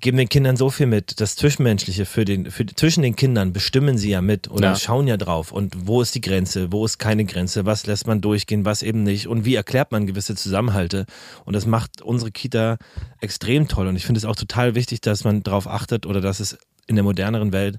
[0.00, 1.20] geben den Kindern so viel mit.
[1.20, 4.76] Das Zwischenmenschliche für den, für, zwischen den Kindern bestimmen sie ja mit oder ja.
[4.76, 5.52] schauen ja drauf.
[5.52, 6.72] Und wo ist die Grenze?
[6.72, 7.64] Wo ist keine Grenze?
[7.66, 8.64] Was lässt man durchgehen?
[8.64, 9.28] Was eben nicht?
[9.28, 11.06] Und wie erklärt man gewisse Zusammenhalte?
[11.44, 12.78] Und das macht unsere Kita
[13.20, 13.86] extrem toll.
[13.86, 16.96] Und ich finde es auch total wichtig, dass man darauf achtet oder dass es in
[16.96, 17.78] der moderneren Welt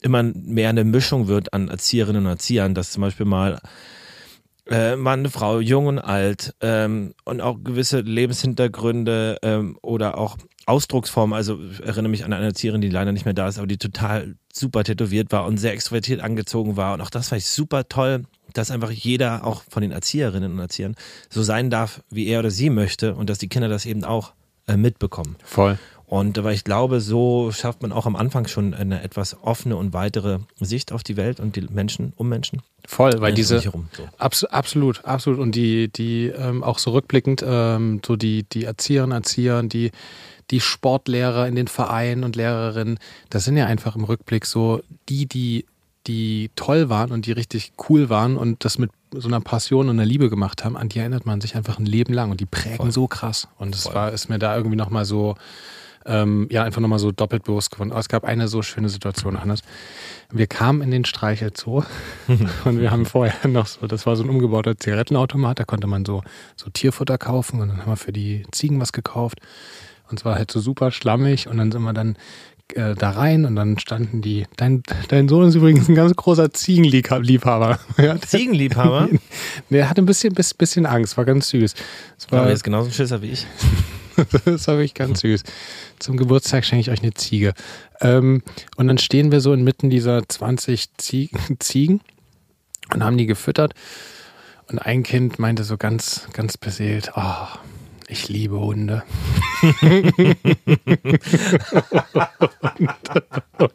[0.00, 3.60] immer mehr eine Mischung wird an Erzieherinnen und Erziehern, dass zum Beispiel mal
[4.70, 11.34] äh, Mann, Frau, jung und alt ähm, und auch gewisse Lebenshintergründe ähm, oder auch Ausdrucksformen.
[11.34, 13.78] Also ich erinnere mich an eine Erzieherin, die leider nicht mehr da ist, aber die
[13.78, 16.94] total super tätowiert war und sehr extrovertiert angezogen war.
[16.94, 20.58] Und auch das fand ich super toll, dass einfach jeder, auch von den Erzieherinnen und
[20.58, 20.94] Erziehern,
[21.28, 24.32] so sein darf, wie er oder sie möchte und dass die Kinder das eben auch
[24.66, 25.36] äh, mitbekommen.
[25.44, 25.78] Voll.
[26.10, 29.92] Und weil ich glaube, so schafft man auch am Anfang schon eine etwas offene und
[29.92, 32.62] weitere Sicht auf die Welt und die Menschen um Menschen.
[32.84, 33.72] Voll, weil diese so.
[34.18, 39.12] abs absolut, absolut und die, die ähm, auch so rückblickend, ähm, so die, die Erzieherinnen,
[39.12, 39.92] Erzieher, die,
[40.50, 45.26] die Sportlehrer in den Vereinen und Lehrerinnen, das sind ja einfach im Rückblick so die,
[45.26, 45.64] die,
[46.08, 50.00] die toll waren und die richtig cool waren und das mit so einer Passion und
[50.00, 52.46] einer Liebe gemacht haben, an die erinnert man sich einfach ein Leben lang und die
[52.46, 52.90] prägen Voll.
[52.90, 53.46] so krass.
[53.58, 55.36] Und es war, ist mir da irgendwie nochmal so
[56.06, 57.90] ähm, ja einfach nochmal so doppelt bewusst geworden.
[57.90, 59.62] Aber es gab eine so schöne Situation, Hannes.
[60.30, 61.84] Wir kamen in den Streichelzoo
[62.64, 66.04] und wir haben vorher noch so, das war so ein umgebauter Zigarettenautomat, da konnte man
[66.04, 66.22] so,
[66.56, 69.40] so Tierfutter kaufen und dann haben wir für die Ziegen was gekauft.
[70.10, 72.16] Und zwar halt so super schlammig und dann sind wir dann
[72.74, 74.46] äh, da rein und dann standen die.
[74.56, 77.78] Dein, dein Sohn ist übrigens ein ganz großer Ziegenliebhaber.
[78.26, 79.08] Ziegenliebhaber?
[79.70, 81.74] der hatte ein bisschen, bisschen Angst, war ganz süß.
[82.16, 83.46] Das war, Aber jetzt genauso ein Schisser wie ich.
[84.44, 85.42] das war wirklich ganz süß.
[86.00, 87.52] Zum Geburtstag schenke ich euch eine Ziege.
[88.00, 88.42] Ähm,
[88.76, 90.88] und dann stehen wir so inmitten dieser 20
[91.58, 92.00] Ziegen
[92.92, 93.74] und haben die gefüttert.
[94.66, 97.46] Und ein Kind meinte so ganz, ganz beseelt, oh,
[98.08, 99.02] ich liebe Hunde.
[99.82, 100.10] und,
[103.58, 103.72] und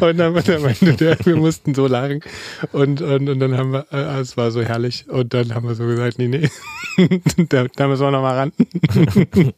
[0.00, 2.20] dann, dann meinte der, wir mussten so lachen.
[2.72, 5.08] Und, und, und dann haben wir, äh, es war so herrlich.
[5.08, 6.50] Und dann haben wir so gesagt, nee, nee,
[7.48, 8.52] da, da müssen wir nochmal ran.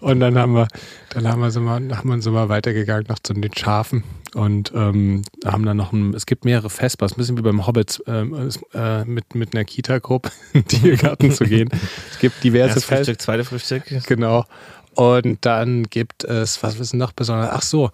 [0.00, 0.68] und dann haben wir,
[1.10, 4.04] dann haben wir so mal, haben wir so mal weitergegangen noch zu den Schafen.
[4.34, 8.00] Und ähm, haben dann noch ein, es gibt mehrere Festbars, ein bisschen wie beim Hobbits,
[8.06, 11.68] ähm, äh, mit, mit einer Kita-Gruppe in den Tiergarten zu gehen.
[12.12, 13.82] Es gibt diverse Erst Frühstück, zweite Frühstück.
[14.06, 14.44] Genau.
[14.94, 17.50] Und dann gibt es, was ist noch besonders?
[17.52, 17.90] Ach so,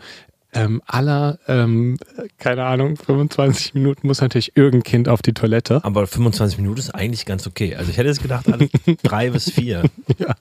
[0.56, 1.98] ähm, aller, ähm,
[2.38, 5.84] keine Ahnung, 25 Minuten muss natürlich irgendein Kind auf die Toilette.
[5.84, 7.76] Aber 25 Minuten ist eigentlich ganz okay.
[7.76, 8.68] Also ich hätte jetzt gedacht, alle
[9.02, 9.84] drei bis vier.
[10.18, 10.34] Ja.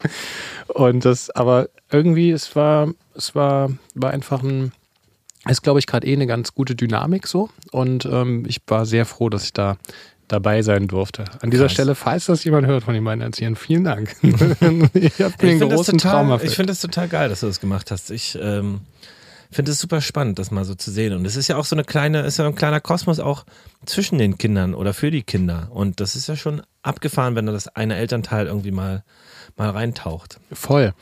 [0.67, 4.71] Und das, aber irgendwie, es war, es war, war einfach ein,
[5.49, 7.49] ist, glaube ich, gerade eh eine ganz gute Dynamik so.
[7.71, 9.77] Und ähm, ich war sehr froh, dass ich da
[10.29, 11.25] dabei sein durfte.
[11.41, 11.73] An dieser Krass.
[11.73, 14.15] Stelle, falls das jemand hört von den beiden Erziehern, vielen Dank.
[14.21, 16.51] ich habe mir einen großen Traum erfüllt.
[16.51, 18.09] Ich finde es total geil, dass du das gemacht hast.
[18.11, 18.81] Ich ähm,
[19.55, 21.13] finde es super spannend, das mal so zu sehen.
[21.13, 23.45] Und es ist ja auch so eine kleine, ist ja ein kleiner Kosmos auch
[23.85, 25.69] zwischen den Kindern oder für die Kinder.
[25.71, 29.05] Und das ist ja schon abgefahren, wenn da das eine Elternteil irgendwie mal,
[29.55, 30.41] mal reintaucht.
[30.51, 30.93] Voll.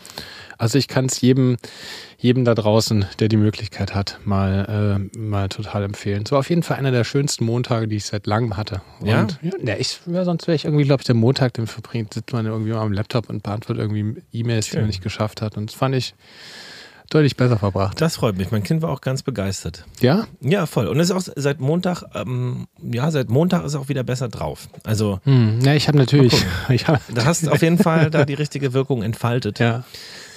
[0.60, 1.58] Also ich kann es jedem,
[2.20, 6.28] jedem da draußen, der die Möglichkeit hat, mal, äh, mal total empfehlen.
[6.28, 8.84] So auf jeden Fall einer der schönsten Montage, die ich seit langem hatte.
[9.00, 9.28] Und, ja?
[9.64, 12.46] ja, ich, ja sonst wäre ich irgendwie, glaube ich, der Montag, den verbringt, sitzt man
[12.46, 15.58] irgendwie am Laptop und beantwortet irgendwie E-Mails, die man nicht geschafft hat.
[15.58, 16.14] Und das fand ich,
[17.14, 18.00] deutlich besser verbracht.
[18.02, 18.52] Das freut mich.
[18.52, 19.86] Mein Kind war auch ganz begeistert.
[20.00, 20.28] Ja?
[20.42, 20.88] Ja, voll.
[20.88, 24.30] Und es ist auch seit Montag, ähm, ja, seit Montag ist er auch wieder besser
[24.30, 24.68] drauf.
[24.84, 25.20] Also.
[25.24, 26.34] Hm, ja, ich habe natürlich.
[26.70, 29.60] Ich hab, da hast du auf jeden Fall da die richtige Wirkung entfaltet.
[29.60, 29.84] Ja.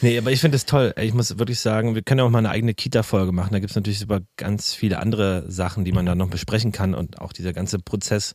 [0.03, 0.93] Nee, aber ich finde es toll.
[1.01, 3.53] Ich muss wirklich sagen, wir können ja auch mal eine eigene Kita-Folge machen.
[3.53, 6.95] Da gibt es natürlich über ganz viele andere Sachen, die man da noch besprechen kann
[6.95, 8.35] und auch dieser ganze Prozess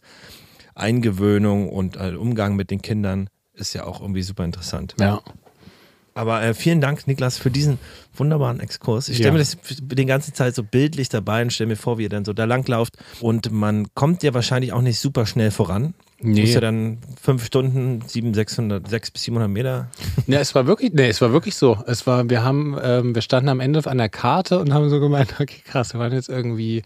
[0.74, 4.96] Eingewöhnung und äh, Umgang mit den Kindern ist ja auch irgendwie super interessant.
[5.00, 5.22] Ja.
[6.14, 7.80] Aber äh, vielen Dank, Niklas, für diesen
[8.16, 9.08] wunderbaren Exkurs.
[9.08, 9.34] Ich stelle Ja.
[9.34, 12.26] mir das die ganze Zeit so bildlich dabei und stelle mir vor, wie ihr dann
[12.26, 12.98] so da langlauft.
[13.22, 15.94] Und man kommt ja wahrscheinlich auch nicht super schnell voran.
[16.24, 16.42] Nee.
[16.42, 19.90] Muss ja dann fünf Stunden, sieben, 600, sechs bis 700 Meter.
[20.28, 21.84] Ja, es war wirklich, nee, es war wirklich so.
[21.88, 25.00] Es war, wir haben, ähm, wir standen am Ende an der Karte und haben so
[25.00, 26.84] gemeint, okay, krass, wir waren jetzt irgendwie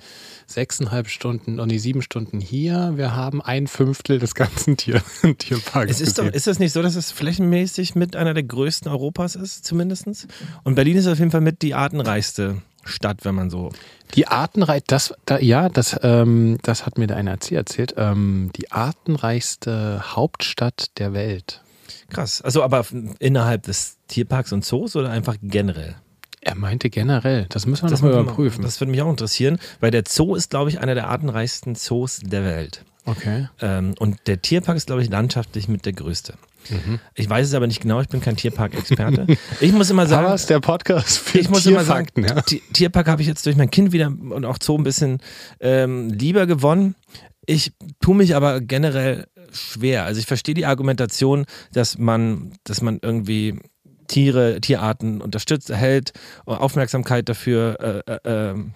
[0.48, 2.94] sechseinhalb Stunden, oh nee, sieben Stunden hier.
[2.96, 5.02] Wir haben ein Fünftel des ganzen Tier,
[5.38, 6.36] Tierparks Es ist, doch, gesehen.
[6.36, 10.28] ist das nicht so, dass es flächenmäßig mit einer der größten Europas ist, zumindest?
[10.64, 13.72] Und Berlin ist auf jeden Fall mit die artenreichste Stadt, wenn man so.
[14.14, 18.52] Die Artenreich, das, da, ja, das, ähm, das hat mir der eine erzählt, erzählt ähm,
[18.56, 21.62] die artenreichste Hauptstadt der Welt.
[22.10, 22.42] Krass.
[22.42, 22.86] Also aber
[23.20, 25.96] innerhalb des Tierparks und Zoos oder einfach generell?
[26.42, 28.62] Er meinte generell, das müssen wir Das, noch mal muss man- überprüfen.
[28.64, 32.20] das würde mich auch interessieren, weil der Zoo ist, glaube ich, einer der artenreichsten Zoos
[32.24, 32.86] der Welt.
[33.06, 33.48] okay.
[33.62, 36.36] Ähm, und der Tierpark ist, glaube ich, landschaftlich mit der größte.
[36.70, 37.00] Mhm.
[37.14, 39.28] Ich weiß es aber nicht genau, ich bin kein Tierpark-Experte.
[39.62, 42.42] Ich muss immer sagen, Aber ist der Podcast für ich muss immer sagen, ja.
[42.42, 45.20] Ti- Tierpark habe ich jetzt durch mein Kind wieder und auch Zoo ein bisschen
[45.60, 46.96] ähm, lieber gewonnen.
[47.46, 50.04] Ich tue mich aber generell schwer.
[50.06, 53.60] Also ich verstehe die Argumentation, dass man, dass man irgendwie
[54.08, 56.14] Tiere, Tierarten unterstützt, erhält,
[56.46, 58.20] Aufmerksamkeit dafür äh, äh,
[58.52, 58.74] ähm,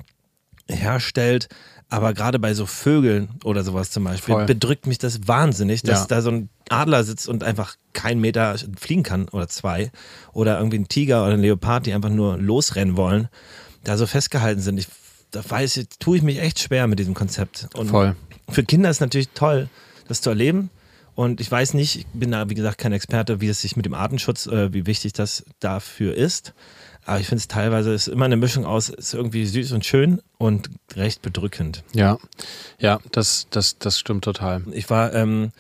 [0.68, 1.48] herstellt.
[1.92, 4.46] Aber gerade bei so Vögeln oder sowas zum Beispiel Voll.
[4.46, 6.06] bedrückt mich das wahnsinnig, dass Ja.
[6.08, 9.92] da so ein Adler sitzt und einfach keinen Meter fliegen kann oder zwei.
[10.32, 13.28] Oder irgendwie ein Tiger oder ein Leopard, die einfach nur losrennen wollen,
[13.84, 14.78] da so festgehalten sind.
[14.78, 14.88] Ich,
[15.32, 17.68] da weiß ich, tue ich mich echt schwer mit diesem Konzept.
[17.74, 18.16] Und Voll.
[18.50, 19.68] für Kinder ist natürlich toll,
[20.08, 20.70] das zu erleben.
[21.16, 23.86] Und ich weiß nicht, ich bin da, wie gesagt, kein Experte, wie es sich mit
[23.86, 26.54] dem Artenschutz, äh, wie wichtig das dafür ist.
[27.06, 30.22] Aber ich finde es teilweise ist immer eine Mischung aus, ist irgendwie süß und schön
[30.38, 31.84] und recht bedrückend.
[31.94, 32.18] Ja,
[32.78, 34.64] ja, das, das, das stimmt total.
[34.72, 35.52] Ich war ähm,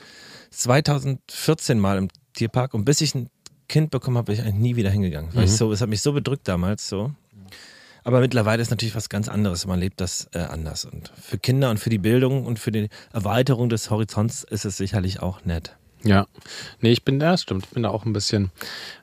[0.51, 3.29] 2014 mal im Tierpark und bis ich ein
[3.67, 5.29] Kind bekommen habe, bin ich eigentlich nie wieder hingegangen.
[5.33, 7.11] Weil ich so, es hat mich so bedrückt damals so.
[8.03, 9.67] Aber mittlerweile ist natürlich was ganz anderes.
[9.67, 10.85] Man lebt das äh, anders.
[10.85, 14.77] Und für Kinder und für die Bildung und für die Erweiterung des Horizonts ist es
[14.77, 15.77] sicherlich auch nett.
[16.03, 16.27] Ja,
[16.79, 18.51] nee, ich bin da, stimmt, ich bin da auch ein bisschen,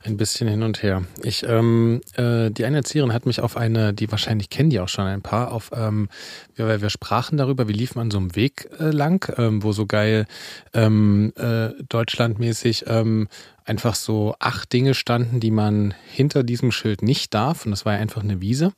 [0.03, 1.05] ein bisschen hin und her.
[1.23, 4.89] Ich, ähm, äh, die eine Erzieherin hat mich auf eine, die wahrscheinlich kennen die auch
[4.89, 6.09] schon ein paar, auf, ähm,
[6.55, 9.85] wir, wir sprachen darüber, wir liefen an so einem Weg äh, lang, ähm, wo so
[9.85, 10.27] geil
[10.73, 13.29] ähm, äh, deutschlandmäßig ähm,
[13.67, 17.67] einfach so acht Dinge standen, die man hinter diesem Schild nicht darf.
[17.67, 18.73] Und das war ja einfach eine Wiese.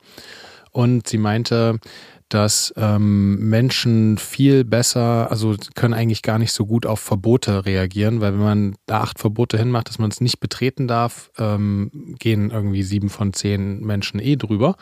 [0.71, 1.79] Und sie meinte,
[2.29, 8.21] dass ähm, Menschen viel besser, also können eigentlich gar nicht so gut auf Verbote reagieren,
[8.21, 12.51] weil wenn man da acht Verbote hinmacht, dass man es nicht betreten darf, ähm, gehen
[12.51, 14.75] irgendwie sieben von zehn Menschen eh drüber.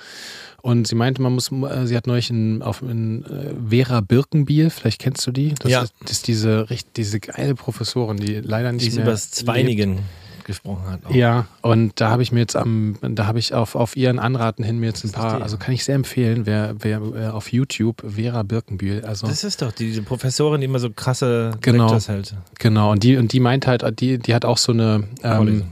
[0.61, 4.69] Und sie meinte, man muss, äh, sie hat neulich in, auf in, äh, Vera Birkenbiel,
[4.69, 5.53] vielleicht kennst du die?
[5.59, 5.83] Das Ja.
[5.83, 9.99] ist, das ist diese, diese geile Professorin, die leider nicht Die ist mehr übers lebt.
[10.47, 11.05] Gesprochen hat.
[11.05, 11.11] auch.
[11.11, 14.63] Ja, und da habe ich mir jetzt am, da habe ich auf, auf ihren Anraten
[14.63, 15.43] hin mir jetzt ein paar, die?
[15.43, 19.61] also kann ich sehr empfehlen, wer, wer äh, auf YouTube Vera Birkenbühl, also Das ist
[19.61, 21.95] doch die, diese Professorin, die immer so krasse Genau.
[22.07, 22.35] Hält.
[22.57, 25.63] genau, und die, und die meint halt, die, die hat auch so eine ähm.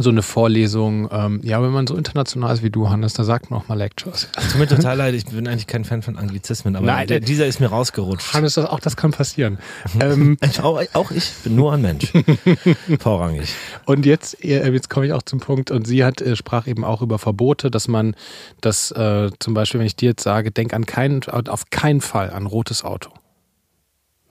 [0.00, 3.50] So eine Vorlesung, ähm, ja, wenn man so international ist wie du, Hannes, da sagt
[3.50, 4.28] man auch mal Lectures.
[4.50, 7.26] Tut mir total leid, ich bin eigentlich kein Fan von Anglizismen, aber Nein, der, der-
[7.26, 8.32] dieser ist mir rausgerutscht.
[8.34, 9.58] Hannes, das, auch das kann passieren.
[10.00, 12.12] ähm, Auch, auch ich bin nur ein Mensch.
[13.00, 13.48] Vorrangig.
[13.86, 15.70] Und jetzt, äh, jetzt komme ich auch zum Punkt.
[15.70, 18.14] Und sie hat, äh, sprach eben auch über Verbote, dass man
[18.60, 22.30] das äh, zum Beispiel, wenn ich dir jetzt sage, denk an keinen, auf keinen Fall
[22.30, 23.10] an rotes Auto.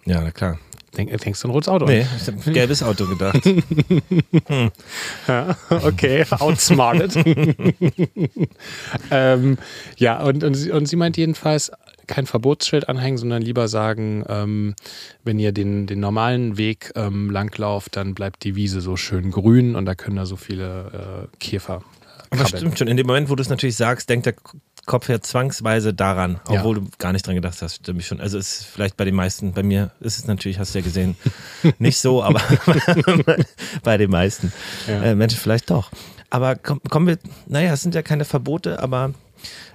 [0.06, 0.58] Ja, na klar.
[0.98, 1.86] Denk, denkst du an rotes Auto?
[1.86, 3.42] Nee, ich habe gelbes Auto gedacht.
[5.28, 7.16] Ja, okay, outsmarted.
[9.12, 9.58] ähm,
[9.98, 11.72] ja, und, und, sie, und sie meint jedenfalls,
[12.08, 14.76] kein Verbotsschild anhängen, sondern lieber sagen, ähm,
[15.24, 19.76] wenn ihr den, den normalen Weg ähm, langlauft, dann bleibt die Wiese so schön grün
[19.76, 21.84] und da können da so viele äh, Käfer.
[22.30, 22.58] Aber krabbeln.
[22.58, 24.36] stimmt schon, in dem Moment, wo du es natürlich sagst, denkt der
[24.88, 26.60] Kopf ja zwangsweise daran, Ja.
[26.62, 28.19] obwohl du gar nicht dran gedacht hast, stimmt schon.
[28.19, 31.15] Also ist vielleicht bei den meisten, bei mir ist es natürlich, hast du ja gesehen,
[31.78, 32.41] nicht so, aber
[33.84, 34.52] bei den meisten
[34.88, 35.04] Ja.
[35.04, 35.91] äh, Menschen vielleicht doch.
[36.30, 39.13] Aber komm, kommen wir, naja, es sind ja keine Verbote, aber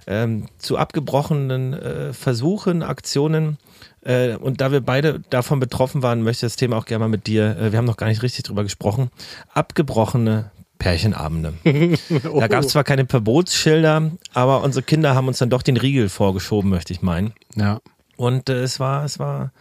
[0.07, 3.59] ähm, zu abgebrochenen äh, Versuchen, Aktionen.
[4.05, 7.09] Äh, und da wir beide davon betroffen waren, möchte ich das Thema auch gerne mal
[7.09, 9.11] mit dir, äh, wir haben noch gar nicht richtig drüber gesprochen,
[9.55, 10.51] abgebrochene
[10.83, 11.55] Pärchenabende.
[12.39, 16.09] Da gab es zwar keine Verbotsschilder, aber unsere Kinder haben uns dann doch den Riegel
[16.09, 17.33] vorgeschoben, möchte ich meinen.
[17.55, 17.81] Ja.
[18.17, 19.53] Und äh, es war, es war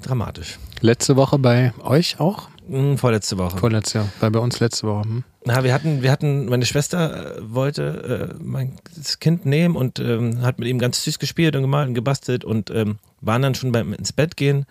[0.00, 0.58] dramatisch.
[0.80, 2.48] Letzte Woche bei euch auch?
[2.68, 3.56] Hm, vorletzte Woche.
[3.58, 5.04] Vorletzte, Jahr, weil bei uns letzte Woche.
[5.04, 5.24] Hm?
[5.44, 8.76] Na, wir hatten, wir hatten, meine Schwester äh, wollte äh, mein
[9.20, 12.70] Kind nehmen und ähm, hat mit ihm ganz süß gespielt und gemalt und gebastelt und
[12.70, 14.66] ähm, waren dann schon beim ins Bett gehen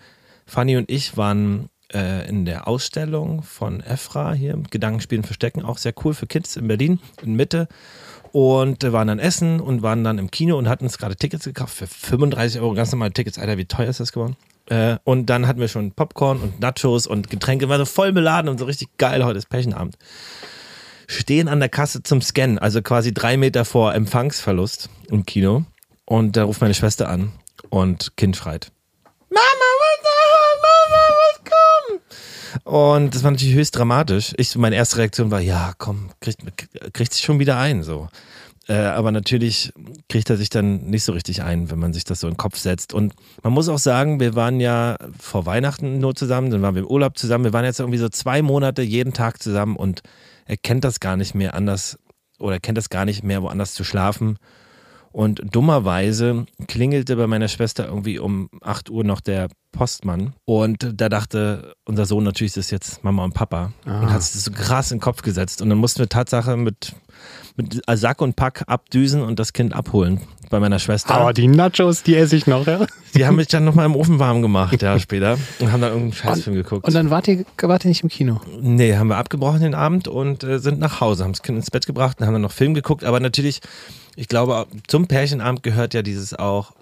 [0.46, 5.94] Fanny und ich waren äh, in der Ausstellung von Efra hier, Gedankenspielen Verstecken, auch sehr
[6.04, 7.68] cool für Kids in Berlin, in Mitte.
[8.32, 11.44] Und äh, waren dann essen und waren dann im Kino und hatten uns gerade Tickets
[11.44, 13.38] gekauft für 35 Euro, ganz normale Tickets.
[13.38, 14.36] Alter, wie teuer ist das geworden?
[14.66, 18.48] Äh, und dann hatten wir schon Popcorn und Nachos und Getränke, war so voll beladen
[18.48, 19.24] und so richtig geil.
[19.24, 19.96] Heute ist Pärchenabend.
[21.06, 25.64] Stehen an der Kasse zum Scannen, also quasi drei Meter vor Empfangsverlust im Kino.
[26.04, 27.32] Und da ruft meine Schwester an
[27.70, 28.72] und Kind schreit.
[29.30, 30.45] Mama, Mama, was kommt?
[32.64, 34.32] Und das war natürlich höchst dramatisch.
[34.36, 36.40] Ich, meine erste Reaktion war, ja, komm, kriegt,
[36.92, 38.08] kriegt sich schon wieder ein, so.
[38.68, 39.72] Äh, aber natürlich
[40.08, 42.38] kriegt er sich dann nicht so richtig ein, wenn man sich das so in den
[42.38, 42.94] Kopf setzt.
[42.94, 46.82] Und man muss auch sagen, wir waren ja vor Weihnachten nur zusammen, dann waren wir
[46.82, 47.44] im Urlaub zusammen.
[47.44, 50.02] Wir waren jetzt irgendwie so zwei Monate jeden Tag zusammen und
[50.46, 51.98] er kennt das gar nicht mehr anders
[52.38, 54.38] oder kennt das gar nicht mehr, woanders zu schlafen.
[55.16, 60.34] Und dummerweise klingelte bei meiner Schwester irgendwie um 8 Uhr noch der Postmann.
[60.44, 63.72] Und da dachte unser Sohn natürlich, das ist jetzt Mama und Papa.
[63.86, 64.02] Ah.
[64.02, 65.62] Und hat es so krass in den Kopf gesetzt.
[65.62, 66.94] Und dann mussten wir Tatsache mit
[67.56, 71.14] mit Sack und Pack abdüsen und das Kind abholen bei meiner Schwester.
[71.14, 72.86] Aber die Nachos, die esse ich noch, ja.
[73.14, 75.38] Die haben mich dann nochmal im Ofen warm gemacht, ja, später.
[75.58, 76.86] Und haben dann irgendeinen Scheißfilm geguckt.
[76.86, 78.40] Und dann wart ihr, wart ihr nicht im Kino?
[78.60, 81.70] Nee, haben wir abgebrochen den Abend und äh, sind nach Hause, haben das Kind ins
[81.70, 83.04] Bett gebracht und haben dann noch Film geguckt.
[83.04, 83.60] Aber natürlich,
[84.16, 86.72] ich glaube, zum Pärchenabend gehört ja dieses auch,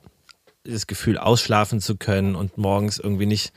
[0.64, 3.52] das Gefühl, ausschlafen zu können und morgens irgendwie nicht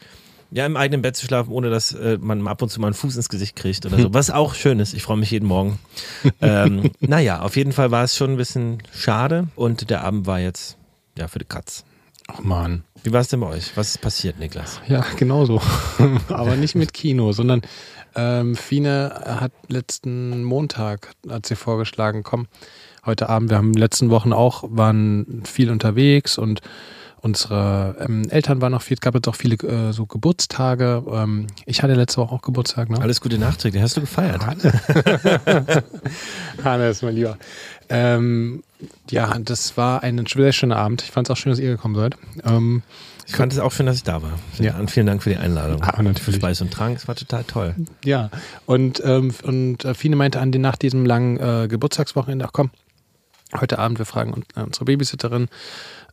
[0.51, 2.93] ja, im eigenen Bett zu schlafen, ohne dass äh, man ab und zu mal einen
[2.93, 4.13] Fuß ins Gesicht kriegt oder so.
[4.13, 4.93] Was auch schön ist.
[4.93, 5.79] Ich freue mich jeden Morgen.
[6.41, 10.39] ähm, naja, auf jeden Fall war es schon ein bisschen schade und der Abend war
[10.39, 10.77] jetzt
[11.17, 11.83] ja für die Katz.
[12.27, 12.83] Ach man.
[13.03, 13.75] Wie war es denn bei euch?
[13.75, 14.81] Was ist passiert, Niklas?
[14.87, 15.61] Ja, genauso.
[16.27, 17.61] Aber nicht mit Kino, sondern
[18.15, 22.47] ähm, Fine hat letzten Montag, hat sie vorgeschlagen, komm,
[23.05, 26.61] heute Abend, wir haben in den letzten Wochen auch, waren viel unterwegs und
[27.27, 31.03] Unsere ähm, Eltern waren noch viel, es gab jetzt auch viele äh, so Geburtstage.
[31.11, 32.89] Ähm, ich hatte letzte Woche auch Geburtstag.
[32.89, 33.01] Ne?
[33.01, 34.47] Alles Gute nachträglich, hast du gefeiert?
[34.47, 34.63] Hanne,
[36.63, 37.37] Hanne ist mein Lieber.
[37.89, 38.63] Ähm,
[39.09, 41.01] ja, das war ein sehr schöner Abend.
[41.01, 42.15] Ich fand es auch schön, dass ihr gekommen seid.
[42.45, 42.81] Ähm,
[43.25, 44.39] ich fand es auch schön, dass ich da war.
[44.57, 44.77] Ja.
[44.77, 45.83] Und vielen Dank für die Einladung.
[45.83, 46.37] Ah, natürlich.
[46.37, 47.75] Speis und Trank, es war total toll.
[48.05, 48.29] Ja,
[48.65, 52.71] und, ähm, und äh, Fine meinte an die, nach diesem langen äh, Geburtstagswochenende, ach komm,
[53.59, 55.49] heute Abend, wir fragen äh, unsere Babysitterin,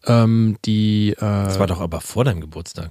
[0.07, 1.11] ähm, die.
[1.11, 2.91] Äh, das war doch aber vor deinem Geburtstag.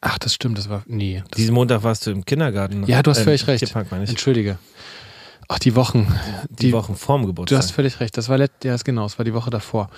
[0.00, 0.82] Ach, das stimmt, das war.
[0.86, 1.22] Nee.
[1.28, 2.84] Das Diesen Montag warst du im Kindergarten.
[2.86, 3.64] Ja, du hast äh, völlig recht.
[3.64, 3.92] Tierpark.
[3.92, 4.58] Entschuldige.
[5.52, 6.06] Ach, die Wochen.
[6.48, 7.58] Die, die, Wochen vorm Geburtstag.
[7.58, 8.16] Du hast völlig recht.
[8.16, 9.90] Das war let ja, genau, das war die Woche davor.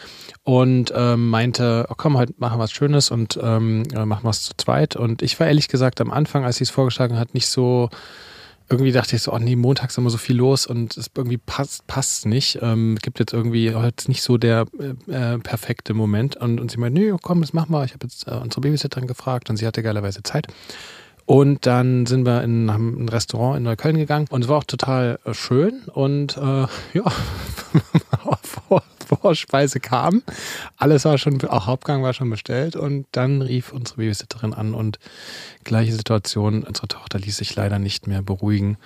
[0.44, 4.42] Und ähm, meinte, oh, komm, heute machen wir was Schönes und ähm, machen wir es
[4.42, 4.96] zu zweit.
[4.96, 7.90] Und ich war ehrlich gesagt am Anfang, als sie es vorgeschlagen hat, nicht so
[8.68, 11.38] irgendwie dachte ich so, oh nee, montags ist immer so viel los und es irgendwie
[11.38, 12.58] passt, passt nicht.
[12.62, 16.36] Ähm, gibt jetzt irgendwie heute nicht so der äh, äh, perfekte Moment.
[16.36, 17.84] Und, und sie meinte, nee, komm, das machen wir.
[17.84, 20.46] Ich habe jetzt äh, unsere Babysitterin gefragt und sie hatte geilerweise Zeit.
[21.32, 25.18] Und dann sind wir in ein Restaurant in Neukölln gegangen und es war auch total
[25.24, 25.80] äh, schön.
[25.86, 26.40] Und äh,
[26.92, 27.04] ja,
[28.42, 30.22] vor, Vorspeise kam.
[30.76, 34.98] Alles war schon, auch Hauptgang war schon bestellt und dann rief unsere Babysitterin an und
[35.64, 36.64] gleiche Situation.
[36.64, 38.76] Unsere Tochter ließ sich leider nicht mehr beruhigen.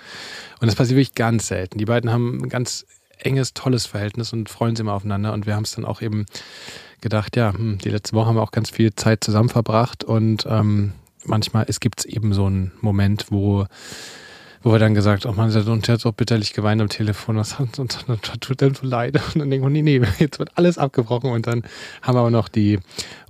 [0.61, 1.79] Und das passiert wirklich ganz selten.
[1.79, 2.85] Die beiden haben ein ganz
[3.17, 5.33] enges, tolles Verhältnis und freuen sich immer aufeinander.
[5.33, 6.25] Und wir haben es dann auch eben
[7.01, 10.45] gedacht, ja, hm, die letzte Woche haben wir auch ganz viel Zeit zusammen verbracht und
[10.49, 10.93] ähm,
[11.27, 13.65] manchmal es gibt eben so einen Moment, wo
[14.63, 17.57] wo wir dann gesagt, oh man, und der hat auch bitterlich geweint am Telefon, was
[17.59, 17.97] hat uns
[18.41, 19.15] tut denn so leid?
[19.33, 21.63] Und dann denken wir, nee, nee, jetzt wird alles abgebrochen und dann
[22.01, 22.79] haben wir aber noch die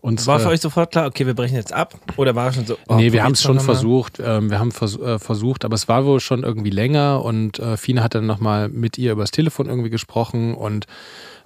[0.02, 0.26] uns.
[0.26, 1.94] War für euch sofort klar, okay, wir brechen jetzt ab?
[2.16, 2.78] Oder war es schon so?
[2.88, 5.88] Oh, nee, wir haben es schon versucht, ähm, wir haben vers äh, versucht, aber es
[5.88, 9.68] war wohl schon irgendwie länger und äh, Fine hat dann nochmal mit ihr übers Telefon
[9.68, 10.88] irgendwie gesprochen und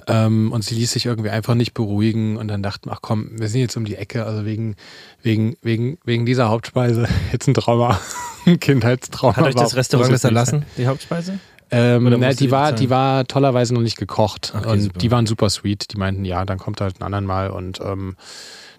[0.08, 3.48] ähm, und sie ließ sich irgendwie einfach nicht beruhigen und dann dachten, ach komm, wir
[3.48, 4.76] sind jetzt um die Ecke, also wegen,
[5.22, 8.00] wegen, wegen, wegen dieser Hauptspeise jetzt ein Trauma,
[8.46, 9.36] ein Kindheitstrauma.
[9.38, 11.40] Hat euch das Restaurant das erlassen, die Hauptspeise?
[11.74, 15.00] Ähm, na, die war, die war tollerweise noch nicht gekocht okay, und super.
[15.00, 15.94] die waren super sweet.
[15.94, 18.18] Die meinten, ja, dann kommt halt ein anderen Mal und ähm,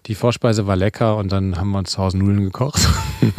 [0.07, 2.87] die Vorspeise war lecker und dann haben wir uns zu Hause Nudeln gekocht.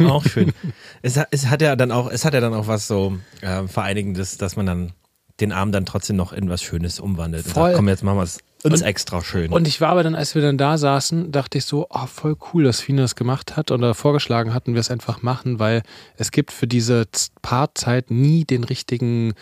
[0.00, 0.52] Auch schön.
[1.02, 4.38] Es, es hat ja dann auch, es hat ja dann auch was so äh, Vereinigendes,
[4.38, 4.92] dass man dann
[5.40, 7.44] den Abend dann trotzdem noch in was Schönes umwandelt.
[7.46, 7.62] Voll.
[7.62, 9.52] Und sagt, komm, jetzt machen wir es uns und, extra schön.
[9.52, 12.36] Und ich war aber dann, als wir dann da saßen, dachte ich so, oh, voll
[12.52, 15.82] cool, dass Fina das gemacht hat oder vorgeschlagen hatten, wir es einfach machen, weil
[16.16, 17.04] es gibt für diese
[17.42, 19.34] Paarzeit nie den richtigen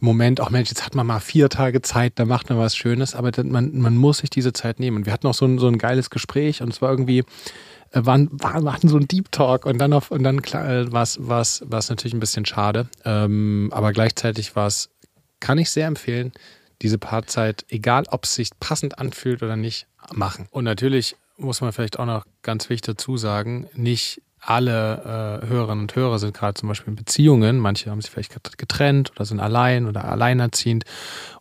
[0.00, 3.14] Moment, auch Mensch, jetzt hat man mal vier Tage Zeit, da macht man was Schönes,
[3.14, 4.98] aber man, man muss sich diese Zeit nehmen.
[4.98, 7.20] Und wir hatten auch so ein, so ein geiles Gespräch und es war irgendwie,
[7.92, 11.02] äh, waren, waren, hatten so einen Deep Talk und dann auf, und dann äh, war
[11.02, 11.58] es
[11.88, 12.88] natürlich ein bisschen schade.
[13.06, 14.90] Ähm, aber gleichzeitig war es
[15.40, 16.32] kann ich sehr empfehlen,
[16.82, 20.46] diese Paarzeit, egal ob es sich passend anfühlt oder nicht, machen.
[20.50, 25.82] Und natürlich muss man vielleicht auch noch ganz wichtig dazu sagen, nicht alle äh, Hörerinnen
[25.82, 29.40] und Hörer sind gerade zum Beispiel in Beziehungen, manche haben sich vielleicht getrennt oder sind
[29.40, 30.84] allein oder alleinerziehend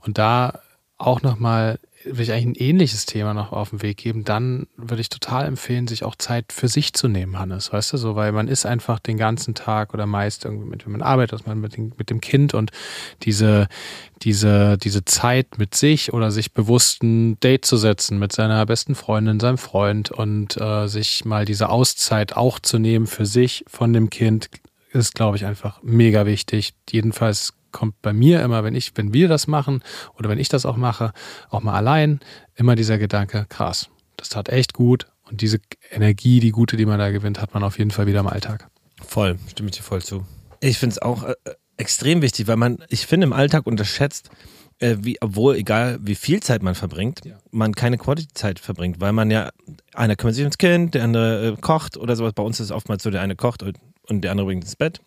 [0.02, 0.62] und da
[0.98, 1.80] auch nochmal
[2.12, 5.46] will ich eigentlich ein ähnliches Thema noch auf den Weg geben, dann würde ich total
[5.46, 8.66] empfehlen, sich auch Zeit für sich zu nehmen, Hannes, weißt du, so, weil man ist
[8.66, 11.94] einfach den ganzen Tag oder meist irgendwie mit, wenn man arbeitet, dass man mit, den,
[11.98, 12.72] mit dem Kind und
[13.24, 13.68] diese,
[14.22, 18.96] diese, diese Zeit mit sich oder sich bewusst ein Date zu setzen mit seiner besten
[18.96, 23.94] Freundin, seinem Freund und äh, sich mal diese Auszeit auch zu nehmen für sich von
[23.94, 24.50] dem Kind,
[24.94, 26.74] ist, glaube ich, einfach mega wichtig.
[26.90, 29.84] Jedenfalls kommt bei mir immer, wenn ich, wenn wir das machen
[30.16, 31.12] oder wenn ich das auch mache,
[31.52, 32.20] auch mal allein,
[32.56, 35.60] immer dieser Gedanke, krass, das tat echt gut und diese
[35.92, 38.68] Energie, die gute, die man da gewinnt, hat man auf jeden Fall wieder im Alltag.
[39.06, 40.26] Voll, stimme ich dir voll zu.
[40.60, 41.36] Ich finde es auch äh,
[41.78, 44.32] extrem wichtig, weil man, ich finde, im Alltag unterschätzt,
[44.80, 47.38] äh, wie, obwohl, egal wie viel Zeit man verbringt, ja.
[47.52, 49.52] man keine Quality-Zeit verbringt, weil man ja,
[49.94, 52.34] einer kümmert sich ums Kind, der andere äh, kocht oder sowas.
[52.34, 53.78] Bei uns ist es oftmals so, der eine kocht und,
[54.10, 55.00] und der andere bringt ins Bett.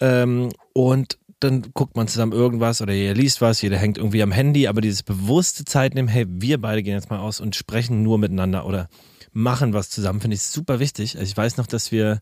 [0.00, 4.32] Ähm, und dann guckt man zusammen irgendwas oder jeder liest was, jeder hängt irgendwie am
[4.32, 8.02] Handy, aber dieses bewusste Zeit nehmen, hey, wir beide gehen jetzt mal aus und sprechen
[8.02, 8.88] nur miteinander oder
[9.32, 11.16] machen was zusammen, finde ich super wichtig.
[11.16, 12.20] Also ich weiß noch, dass wir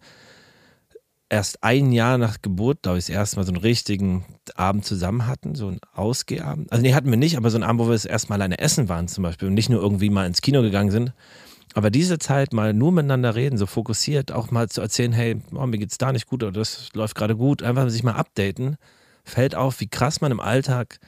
[1.29, 5.27] erst ein Jahr nach Geburt, glaube ich, das erste Mal so einen richtigen Abend zusammen
[5.27, 6.71] hatten, so einen Ausgehabend.
[6.71, 8.59] Also nee, hatten wir nicht, aber so einen Abend, wo wir das erste Mal alleine
[8.59, 11.13] essen waren zum Beispiel und nicht nur irgendwie mal ins Kino gegangen sind.
[11.75, 15.67] Aber diese Zeit mal nur miteinander reden, so fokussiert, auch mal zu erzählen, hey, oh,
[15.67, 18.77] mir geht's da nicht gut oder das läuft gerade gut, einfach sich mal updaten,
[19.27, 20.99] fällt auf, wie krass man im Alltag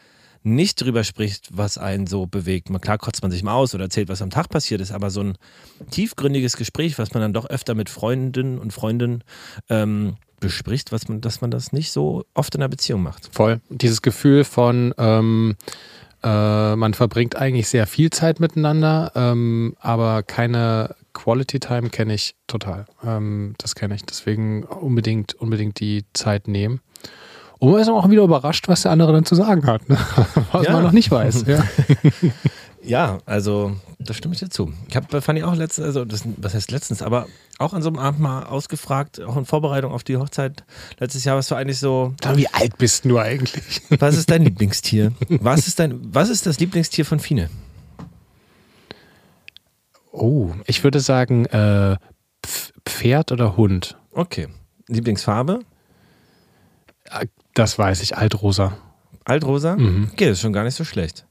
[0.43, 2.69] nicht drüber spricht, was einen so bewegt.
[2.81, 5.21] Klar kotzt man sich mal aus oder erzählt, was am Tag passiert ist, aber so
[5.21, 5.39] ein
[5.91, 9.25] tiefgründiges Gespräch, was man dann doch öfter mit Freundinnen und Freunden
[9.69, 13.29] ähm, bespricht, was man, dass man das nicht so oft in einer Beziehung macht.
[13.33, 13.61] Voll.
[13.69, 15.57] Dieses Gefühl von ähm,
[16.23, 22.35] äh, man verbringt eigentlich sehr viel Zeit miteinander, ähm, aber keine Quality Time kenne ich
[22.47, 22.87] total.
[23.05, 24.05] Ähm, das kenne ich.
[24.05, 26.81] Deswegen unbedingt, unbedingt die Zeit nehmen.
[27.59, 29.99] Und man ist auch wieder überrascht, was der andere dann zu sagen hat, ne?
[30.53, 30.73] was ja.
[30.73, 31.45] man noch nicht weiß.
[31.47, 31.65] Ja.
[32.83, 34.73] ja, also das stimme ich dir zu.
[34.89, 37.27] Ich habe fand ich auch letztens, also das, was heißt letztens, aber
[37.59, 40.65] auch an so einem Abend mal ausgefragt, auch in Vorbereitung auf die Hochzeit
[41.01, 42.15] letztes Jahr, was war eigentlich so.
[42.35, 43.83] Wie alt bist du eigentlich?
[43.99, 45.13] Was ist dein Lieblingstier?
[45.29, 47.51] Was ist dein, was ist das Lieblingstier von Fine?
[50.13, 51.97] Oh, ich würde sagen äh,
[52.87, 53.97] Pferd oder Hund.
[54.13, 54.49] Okay.
[54.87, 55.61] Lieblingsfarbe?
[57.59, 58.79] Das weiß ich, Altrosa.
[59.25, 59.75] Altrosa?
[59.75, 60.11] Mhm.
[60.13, 61.27] Okay, das ist schon gar nicht so schlecht.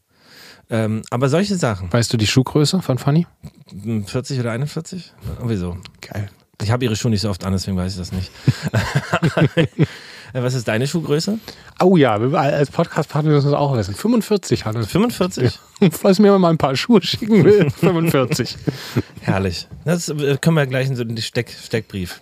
[0.69, 1.91] Ähm, aber solche Sachen.
[1.93, 3.25] Weißt du die Schuhgröße von Fanny?
[4.05, 5.13] 40 oder 41?
[5.43, 5.77] Wieso?
[6.01, 6.29] Geil.
[6.61, 8.29] Ich habe ihre Schuhe nicht so oft an, deswegen weiß ich das nicht.
[10.33, 11.39] Was ist deine Schuhgröße?
[11.79, 13.95] Oh ja, als Podcast-Partner müssen wir das auch wissen.
[13.95, 15.59] 45 hat 45?
[15.79, 15.89] Ja.
[15.91, 18.57] Falls mir mal ein paar Schuhe schicken will, 45.
[19.21, 19.69] Herrlich.
[19.85, 22.19] Das äh, können wir gleich in so einen Steck, Steckbrief.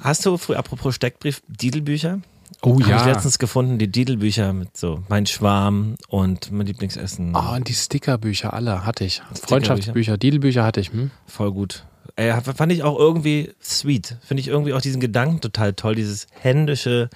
[0.00, 2.20] Hast du, apropos Steckbrief, Didelbücher?
[2.62, 2.86] Oh ja.
[2.86, 7.34] Habe ich letztens gefunden, die Didelbücher mit so Mein Schwarm und mein Lieblingsessen.
[7.36, 9.22] Ah, oh, und die Stickerbücher alle hatte ich.
[9.34, 10.92] Freundschaftsbücher, Didelbücher hatte ich.
[10.92, 11.10] Hm?
[11.26, 11.84] Voll gut.
[12.16, 14.16] Ey, fand ich auch irgendwie sweet.
[14.22, 17.10] Finde ich irgendwie auch diesen Gedanken total toll, dieses händische,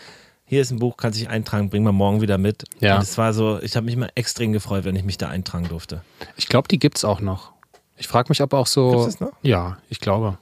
[0.45, 2.64] hier ist ein Buch, kannst dich eintragen, bring mal morgen wieder mit.
[2.78, 2.97] Ja.
[2.97, 5.66] Und es war so, ich habe mich mal extrem gefreut, wenn ich mich da eintragen
[5.66, 6.03] durfte.
[6.36, 7.53] Ich glaube, die gibt es auch noch.
[7.97, 8.90] Ich frage mich, ob auch so.
[8.90, 9.32] Gibt's das noch?
[9.43, 10.38] Ja, ich glaube.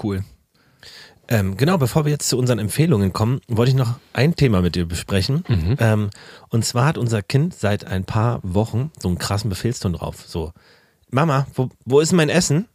[0.00, 0.24] Cool.
[1.32, 4.74] Ähm, genau, bevor wir jetzt zu unseren Empfehlungen kommen, wollte ich noch ein Thema mit
[4.74, 5.44] dir besprechen.
[5.46, 5.76] Mhm.
[5.78, 6.10] Ähm,
[6.48, 10.24] und zwar hat unser Kind seit ein paar Wochen so einen krassen Befehlston drauf.
[10.26, 10.52] So,
[11.08, 12.66] Mama, wo, wo ist mein Essen?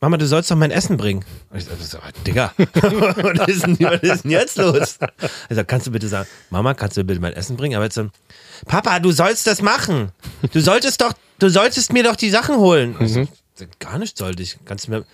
[0.00, 1.24] Mama, du sollst doch mein Essen bringen.
[1.50, 4.98] Und ich so, Digga, was, ist denn, was ist denn jetzt los?
[5.48, 7.74] Also, kannst du bitte sagen, Mama, kannst du bitte mein Essen bringen?
[7.74, 8.08] Aber jetzt so,
[8.66, 10.12] Papa, du sollst das machen.
[10.52, 12.94] Du solltest doch, du solltest mir doch die Sachen holen.
[12.96, 13.26] Mhm.
[13.56, 14.56] So, gar nicht sollte ich.
[14.64, 15.04] Kannst du mir,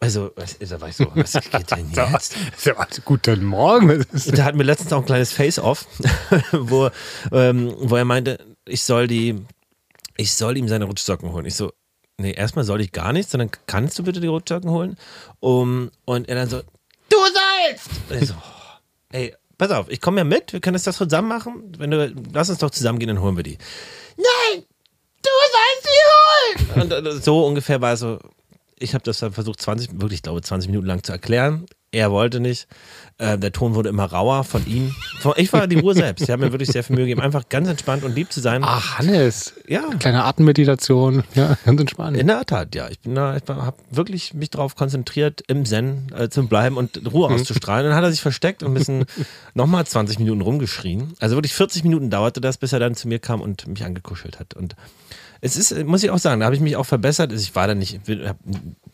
[0.00, 0.30] also,
[0.60, 2.36] da war ich so, was geht denn jetzt?
[2.64, 4.04] Ja, guten Morgen.
[4.32, 5.86] Da hatten wir letztens auch ein kleines Face-Off,
[6.52, 6.90] wo,
[7.32, 9.40] ähm, wo er meinte, ich soll die,
[10.16, 11.46] ich soll ihm seine Rutschsocken holen.
[11.46, 11.72] Ich so,
[12.18, 14.96] nee, erstmal soll ich gar nichts, sondern kannst du bitte die Rutschsocken holen?
[15.40, 16.60] Um, und er dann so,
[17.08, 17.90] du sollst!
[18.10, 18.34] Und ich so,
[19.12, 21.72] ey, pass auf, ich komme ja mit, wir können das doch zusammen machen.
[21.78, 23.58] Wenn du, lass uns doch zusammen gehen, dann holen wir die.
[24.16, 24.64] Nein!
[25.22, 26.82] Du sollst sie holen!
[26.82, 28.18] Und äh, so ungefähr war es so,
[28.78, 31.66] ich habe das dann versucht, 20, wirklich, ich glaube, 20 Minuten lang zu erklären.
[31.94, 32.66] Er wollte nicht.
[33.18, 34.92] Äh, der Ton wurde immer rauer von ihm.
[35.36, 36.22] Ich war die Ruhe selbst.
[36.22, 38.62] Ich habe mir wirklich sehr viel Mühe gegeben, einfach ganz entspannt und lieb zu sein.
[38.64, 39.54] Ach, Hannes.
[39.68, 39.82] Ja.
[40.00, 41.22] Kleine Atemmeditation.
[41.36, 42.16] Ja, ganz entspannt.
[42.16, 42.88] In der Tat, ja.
[42.90, 47.00] Ich bin da, ich habe wirklich mich darauf konzentriert, im Zen äh, zu bleiben und
[47.12, 47.36] Ruhe mhm.
[47.36, 47.86] auszustrahlen.
[47.86, 49.04] Dann hat er sich versteckt und ein bisschen
[49.54, 51.14] nochmal 20 Minuten rumgeschrien.
[51.20, 54.40] Also wirklich 40 Minuten dauerte das, bis er dann zu mir kam und mich angekuschelt
[54.40, 54.54] hat.
[54.54, 54.74] Und
[55.44, 57.30] Es ist, muss ich auch sagen, da habe ich mich auch verbessert.
[57.30, 58.00] Also ich war da nicht,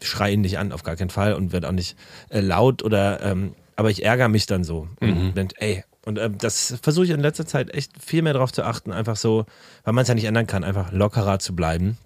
[0.01, 1.96] schreie ihn nicht an, auf gar keinen Fall und werde auch nicht
[2.28, 4.88] äh, laut oder, ähm, aber ich ärgere mich dann so.
[5.01, 5.28] Mhm.
[5.28, 8.53] Und denk, ey, und äh, das versuche ich in letzter Zeit echt viel mehr darauf
[8.53, 9.46] zu achten, einfach so,
[9.84, 11.98] weil man es ja nicht ändern kann, einfach lockerer zu bleiben.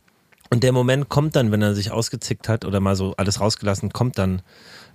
[0.51, 3.95] Und der Moment kommt dann, wenn er sich ausgezickt hat oder mal so alles rausgelassen,
[3.95, 4.42] kommt dann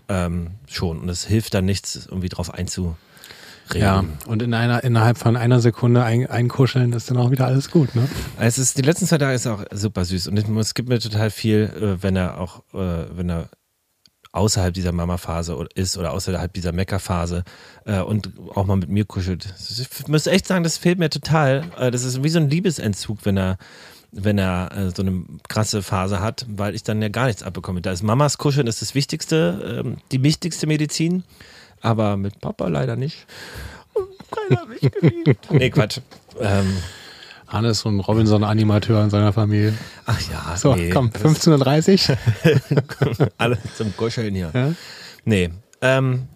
[0.09, 0.99] ähm, schon.
[0.99, 2.95] Und es hilft dann nichts, irgendwie drauf einzu
[3.73, 3.83] reden.
[3.83, 7.71] Ja, und in einer, innerhalb von einer Sekunde ein, einkuscheln ist dann auch wieder alles
[7.71, 8.07] gut, ne?
[8.39, 11.29] Es ist, die letzten zwei Tage ist auch super süß und es gibt mir total
[11.29, 13.49] viel, äh, wenn er auch, äh, wenn er
[14.31, 17.43] außerhalb dieser Mama-Phase ist oder außerhalb dieser Mecker-Phase
[17.85, 19.53] äh, und auch mal mit mir kuschelt.
[19.57, 21.63] Ich muss echt sagen, das fehlt mir total.
[21.79, 23.57] Das ist wie so ein Liebesentzug, wenn er
[24.11, 27.81] wenn er äh, so eine krasse Phase hat, weil ich dann ja gar nichts abbekomme.
[27.81, 31.23] Da ist Mamas Kuscheln ist das Wichtigste, ähm, die wichtigste Medizin
[31.81, 33.25] aber mit Papa leider nicht.
[33.93, 35.47] Und keiner hat mich geliebt.
[35.51, 35.99] nee, Quatsch.
[36.39, 36.77] Ähm,
[37.47, 39.73] Hannes und Robinson-Animateur in seiner Familie.
[40.05, 43.27] Ach ja, So, nee, komm, 15.30 Uhr.
[43.37, 44.51] Alle zum Kuscheln hier.
[44.53, 44.73] Ja?
[45.25, 45.49] Nee.
[45.81, 46.27] Ähm,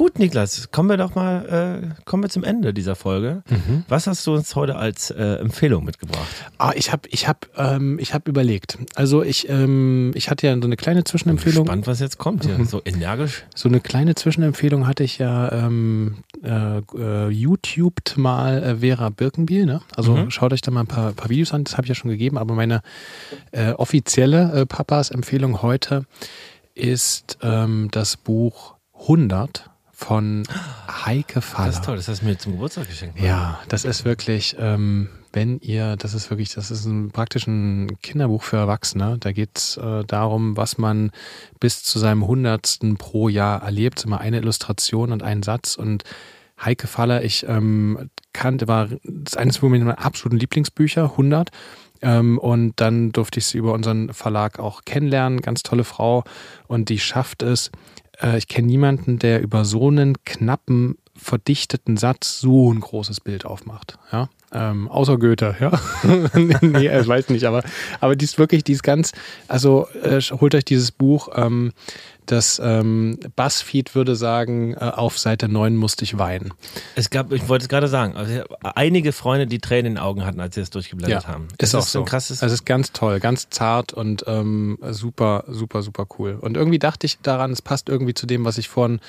[0.00, 3.42] Gut, Niklas, kommen wir doch mal, äh, kommen wir zum Ende dieser Folge.
[3.50, 3.84] Mhm.
[3.86, 6.26] Was hast du uns heute als äh, Empfehlung mitgebracht?
[6.56, 8.78] Ah, ich habe ich hab, ähm, hab überlegt.
[8.94, 11.66] Also ich, ähm, ich hatte ja so eine kleine Zwischenempfehlung.
[11.66, 12.64] Spannend, was jetzt kommt mhm.
[12.64, 13.44] so energisch.
[13.54, 19.66] So eine kleine Zwischenempfehlung hatte ich ja ähm, äh, äh YouTubed mal äh, Vera Birkenbiel.
[19.66, 19.82] Ne?
[19.96, 20.30] Also mhm.
[20.30, 22.38] schaut euch da mal ein paar, paar Videos an, das habe ich ja schon gegeben,
[22.38, 22.80] aber meine
[23.52, 26.06] äh, offizielle Papas Empfehlung heute
[26.74, 29.69] ist ähm, das Buch 100
[30.00, 30.44] von
[31.04, 31.66] Heike Faller.
[31.66, 33.20] Das ist toll, das hast du mir zum Geburtstag geschenkt.
[33.20, 37.98] Ja, das ist wirklich, ähm, wenn ihr, das ist wirklich, das ist ein, praktisch ein
[38.02, 39.18] Kinderbuch für Erwachsene.
[39.20, 41.10] Da geht es äh, darum, was man
[41.60, 44.02] bis zu seinem Hundertsten pro Jahr erlebt.
[44.04, 45.76] Immer eine Illustration und ein Satz.
[45.76, 46.04] Und
[46.64, 51.50] Heike Faller, ich ähm, kannte, war das eines meiner absoluten Lieblingsbücher, 100.
[52.02, 55.42] Ähm, und dann durfte ich sie über unseren Verlag auch kennenlernen.
[55.42, 56.24] Ganz tolle Frau.
[56.66, 57.70] Und die schafft es,
[58.22, 63.44] äh, ich kenne niemanden, der über so einen knappen, verdichteten Satz so ein großes Bild
[63.44, 63.98] aufmacht.
[64.12, 64.28] Ja?
[64.52, 65.78] Ähm, außer Goethe, ja.
[66.60, 67.62] nee, ich weiß nicht, aber,
[68.00, 69.12] aber die ist wirklich, die ist ganz,
[69.46, 71.72] also äh, holt euch dieses Buch, ähm,
[72.26, 76.52] das ähm, Buzzfeed würde sagen, äh, auf Seite 9 musste ich weinen.
[76.94, 80.24] Es gab, ich wollte es gerade sagen, also einige Freunde, die Tränen in den Augen
[80.24, 81.48] hatten, als sie es durchgeblättert ja, haben.
[81.58, 82.00] Ist, ist auch so.
[82.00, 86.38] Ein krasses also es ist ganz toll, ganz zart und ähm, super, super, super cool.
[86.40, 89.00] Und irgendwie dachte ich daran, es passt irgendwie zu dem, was ich vorhin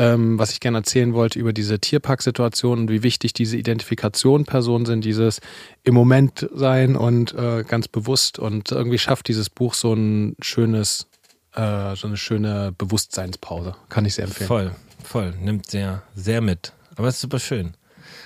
[0.00, 4.86] ähm, was ich gerne erzählen wollte über diese Tierparksituation und wie wichtig diese Identifikation Personen
[4.86, 5.40] sind, dieses
[5.84, 11.06] im Moment sein und äh, ganz bewusst und irgendwie schafft dieses Buch so ein schönes,
[11.54, 13.74] äh, so eine schöne Bewusstseinspause.
[13.88, 14.48] Kann ich sehr empfehlen.
[14.48, 14.70] Voll,
[15.02, 15.34] voll.
[15.40, 16.72] Nimmt sehr, sehr mit.
[16.96, 17.74] Aber es ist super schön.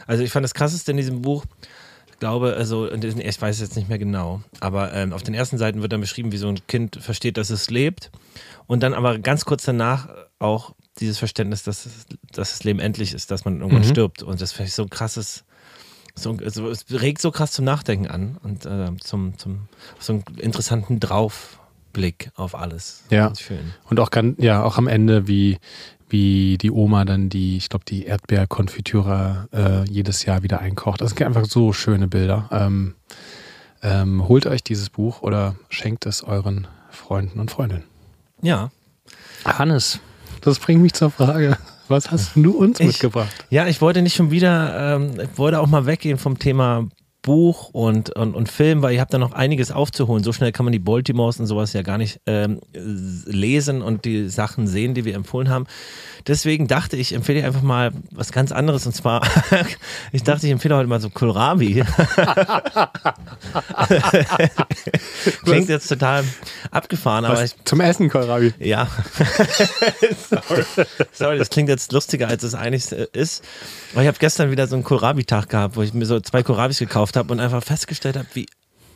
[0.07, 1.45] Also ich fand das krasseste in diesem Buch,
[2.25, 5.83] glaube, also ich weiß es jetzt nicht mehr genau, aber ähm, auf den ersten Seiten
[5.83, 8.11] wird dann beschrieben, wie so ein Kind versteht, dass es lebt
[8.67, 10.09] und dann aber ganz kurz danach
[10.39, 11.87] auch dieses Verständnis, dass,
[12.33, 13.91] dass das Leben endlich ist, dass man irgendwann mhm.
[13.91, 14.23] stirbt.
[14.23, 15.45] Und das ich so ein krasses,
[16.15, 19.69] so, also es regt so krass zum Nachdenken an und äh, zum, zum
[19.99, 21.01] so einen interessanten
[21.95, 23.05] Draufblick auf alles.
[23.11, 23.33] Ja.
[23.35, 23.73] Schön.
[23.89, 25.59] Und auch kann, ja, auch am Ende, wie,
[26.09, 31.01] wie die Oma dann die, ich glaube, die Erdbeerkonfitüre äh, jedes Jahr wieder einkocht.
[31.01, 32.49] Das sind einfach so schöne Bilder.
[32.51, 32.95] Ähm,
[33.83, 37.85] ähm, holt euch dieses Buch oder schenkt es euren Freunden und Freundinnen.
[38.43, 38.71] Ja.
[39.45, 40.01] Hannes,
[40.41, 41.57] das bringt mich zur Frage.
[41.89, 43.45] Was hast du uns ich, mitgebracht?
[43.51, 46.89] Ja, ich wollte nicht schon wieder, ähm, ich wollte auch mal weggehen vom Thema
[47.25, 50.23] Buch und, und, und Film, weil ihr habt da noch einiges aufzuholen.
[50.23, 54.29] So schnell kann man die Baltimores und sowas ja gar nicht ähm, lesen und die
[54.29, 55.67] Sachen sehen, die wir empfohlen haben.
[56.27, 59.23] Deswegen dachte ich, empfehle ich einfach mal was ganz anderes und zwar,
[60.13, 61.83] ich dachte, ich empfehle heute mal so Kohlrabi.
[65.45, 66.25] Klingt jetzt total
[66.71, 68.53] abgefahren, aber ich, zum Essen Kohlrabi.
[68.59, 68.87] Ja.
[70.29, 70.65] Sorry.
[71.13, 73.45] Sorry, das klingt jetzt lustiger, als es eigentlich ist.
[73.93, 76.79] Aber ich habe gestern wieder so einen Kohlrabi-Tag gehabt, wo ich mir so zwei Kohlrabis
[76.79, 78.47] gekauft habe und einfach festgestellt habe, wie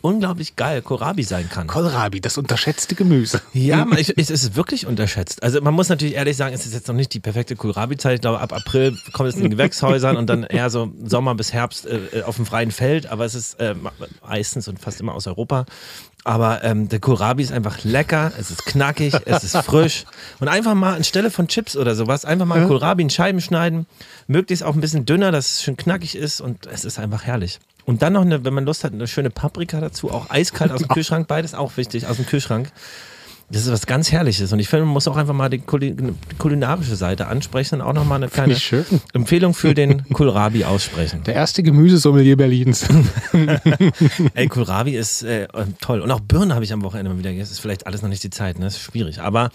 [0.00, 1.66] unglaublich geil Kohlrabi sein kann.
[1.66, 3.40] Kohlrabi, das unterschätzte Gemüse.
[3.52, 5.42] Ja, man, ich, es ist wirklich unterschätzt.
[5.42, 8.16] Also man muss natürlich ehrlich sagen, es ist jetzt noch nicht die perfekte Kohlrabi-Zeit.
[8.16, 11.52] Ich glaube, ab April kommt es in den Gewächshäusern und dann eher so Sommer bis
[11.52, 13.06] Herbst äh, auf dem freien Feld.
[13.06, 13.74] Aber es ist äh,
[14.26, 15.66] meistens und fast immer aus Europa.
[16.28, 20.04] Aber ähm, der Kohlrabi ist einfach lecker, es ist knackig, es ist frisch.
[20.40, 23.86] Und einfach mal anstelle von Chips oder sowas, einfach mal Kohlrabi in Scheiben schneiden.
[24.26, 27.60] Möglichst auch ein bisschen dünner, dass es schön knackig ist und es ist einfach herrlich.
[27.86, 30.80] Und dann noch, eine, wenn man Lust hat, eine schöne Paprika dazu, auch eiskalt aus
[30.80, 32.72] dem Kühlschrank, beides auch wichtig, aus dem Kühlschrank.
[33.50, 34.52] Das ist was ganz Herrliches.
[34.52, 35.62] Und ich finde, man muss auch einfach mal die,
[36.38, 38.56] kulinarische Seite ansprechen und auch nochmal eine kleine
[39.14, 41.22] Empfehlung für den Kohlrabi aussprechen.
[41.24, 42.86] Der erste Gemüsesommelier Berlins.
[44.34, 45.48] Ey, Kohlrabi ist äh,
[45.80, 46.02] toll.
[46.02, 47.52] Und auch Birne habe ich am Wochenende mal wieder gegessen.
[47.52, 48.66] Ist vielleicht alles noch nicht die Zeit, ne?
[48.66, 49.22] Das ist schwierig.
[49.22, 49.48] Aber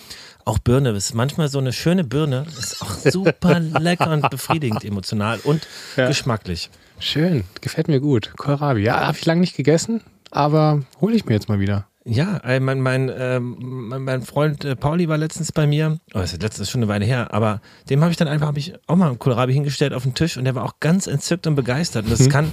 [0.44, 2.48] auch Birne ist manchmal so eine schöne Birne.
[2.58, 5.68] Ist auch super lecker und befriedigend emotional und
[5.98, 6.08] ja.
[6.08, 6.72] geschmacklich.
[6.98, 8.34] Schön, gefällt mir gut.
[8.38, 8.82] Kohlrabi.
[8.82, 11.86] Ja, habe ich lange nicht gegessen, aber hole ich mir jetzt mal wieder.
[12.06, 16.42] Ja, mein, mein, äh, mein Freund äh, Pauli war letztens bei mir, oh, das ist
[16.42, 19.08] letztens schon eine Weile her, aber dem habe ich dann einfach, habe ich auch mal
[19.08, 22.04] einen Kohlrabi hingestellt auf den Tisch und der war auch ganz entzückt und begeistert.
[22.06, 22.30] Und das mhm.
[22.30, 22.52] kann,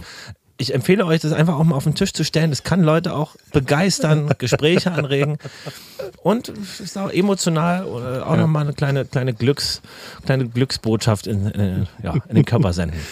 [0.57, 2.51] ich empfehle euch, das einfach auch mal auf den Tisch zu stellen.
[2.51, 5.39] Das kann Leute auch begeistern, Gespräche anregen
[6.23, 6.49] und
[6.79, 8.37] ist auch emotional äh, auch ja.
[8.37, 9.83] nochmal eine kleine, kleine, Glücks,
[10.27, 13.01] kleine Glücksbotschaft in, in, ja, in den Körper senden.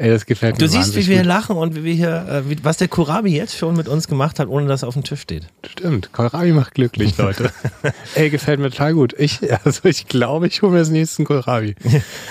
[0.00, 1.26] Ey, das gefällt mir Du siehst, wie wir gut.
[1.26, 4.38] lachen und wie wir hier, äh, wie, was der Kurabi jetzt schon mit uns gemacht
[4.38, 5.48] hat, ohne dass er auf dem Tisch steht.
[5.66, 7.50] Stimmt, Kohlrabi macht glücklich, Leute.
[8.14, 9.12] Ey, gefällt mir total gut.
[9.18, 11.74] Ich, also ich glaube, ich hole mir das nächste Kohlrabi.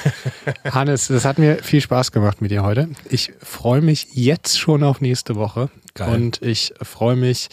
[0.71, 2.87] Hannes, das hat mir viel Spaß gemacht mit dir heute.
[3.09, 5.69] Ich freue mich jetzt schon auf nächste Woche.
[5.93, 6.15] Geil.
[6.15, 7.49] Und ich freue mich,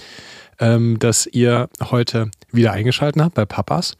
[0.60, 3.96] ähm, dass ihr heute wieder eingeschaltet habt bei Papas.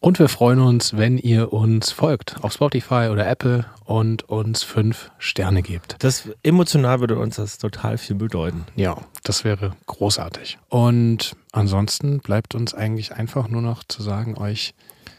[0.00, 5.10] Und wir freuen uns, wenn ihr uns folgt auf Spotify oder Apple und uns fünf
[5.18, 5.96] Sterne gebt.
[5.98, 8.64] Das emotional würde uns das total viel bedeuten.
[8.76, 10.58] Ja, das wäre großartig.
[10.68, 14.74] Und ansonsten bleibt uns eigentlich einfach nur noch zu sagen, euch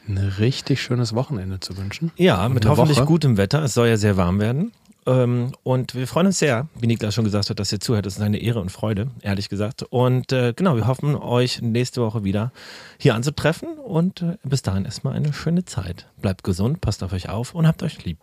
[0.07, 2.11] ein richtig schönes Wochenende zu wünschen.
[2.15, 3.05] Ja, mit hoffentlich Woche.
[3.05, 3.63] gutem Wetter.
[3.63, 4.71] Es soll ja sehr warm werden.
[5.09, 8.05] Ähm, und wir freuen uns sehr, wie Niklas schon gesagt hat, dass ihr zuhört.
[8.05, 9.81] Das ist eine Ehre und Freude, ehrlich gesagt.
[9.89, 12.51] Und äh, genau, wir hoffen, euch nächste Woche wieder
[12.99, 13.79] hier anzutreffen.
[13.79, 16.05] Und äh, bis dahin erstmal eine schöne Zeit.
[16.21, 18.19] Bleibt gesund, passt auf euch auf und habt euch lieb.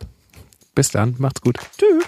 [0.75, 1.57] Bis dann, macht's gut.
[1.77, 2.05] Tschüss.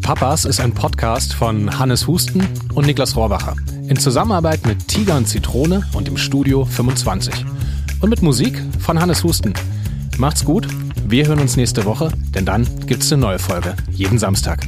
[0.00, 3.54] Papas ist ein Podcast von Hannes Husten und Niklas Rohrbacher
[3.88, 7.44] in Zusammenarbeit mit Tiger und Zitrone und im Studio 25
[8.02, 9.54] und mit Musik von Hannes Husten.
[10.18, 10.68] Macht's gut,
[11.06, 14.66] wir hören uns nächste Woche, denn dann gibt's eine neue Folge, jeden Samstag.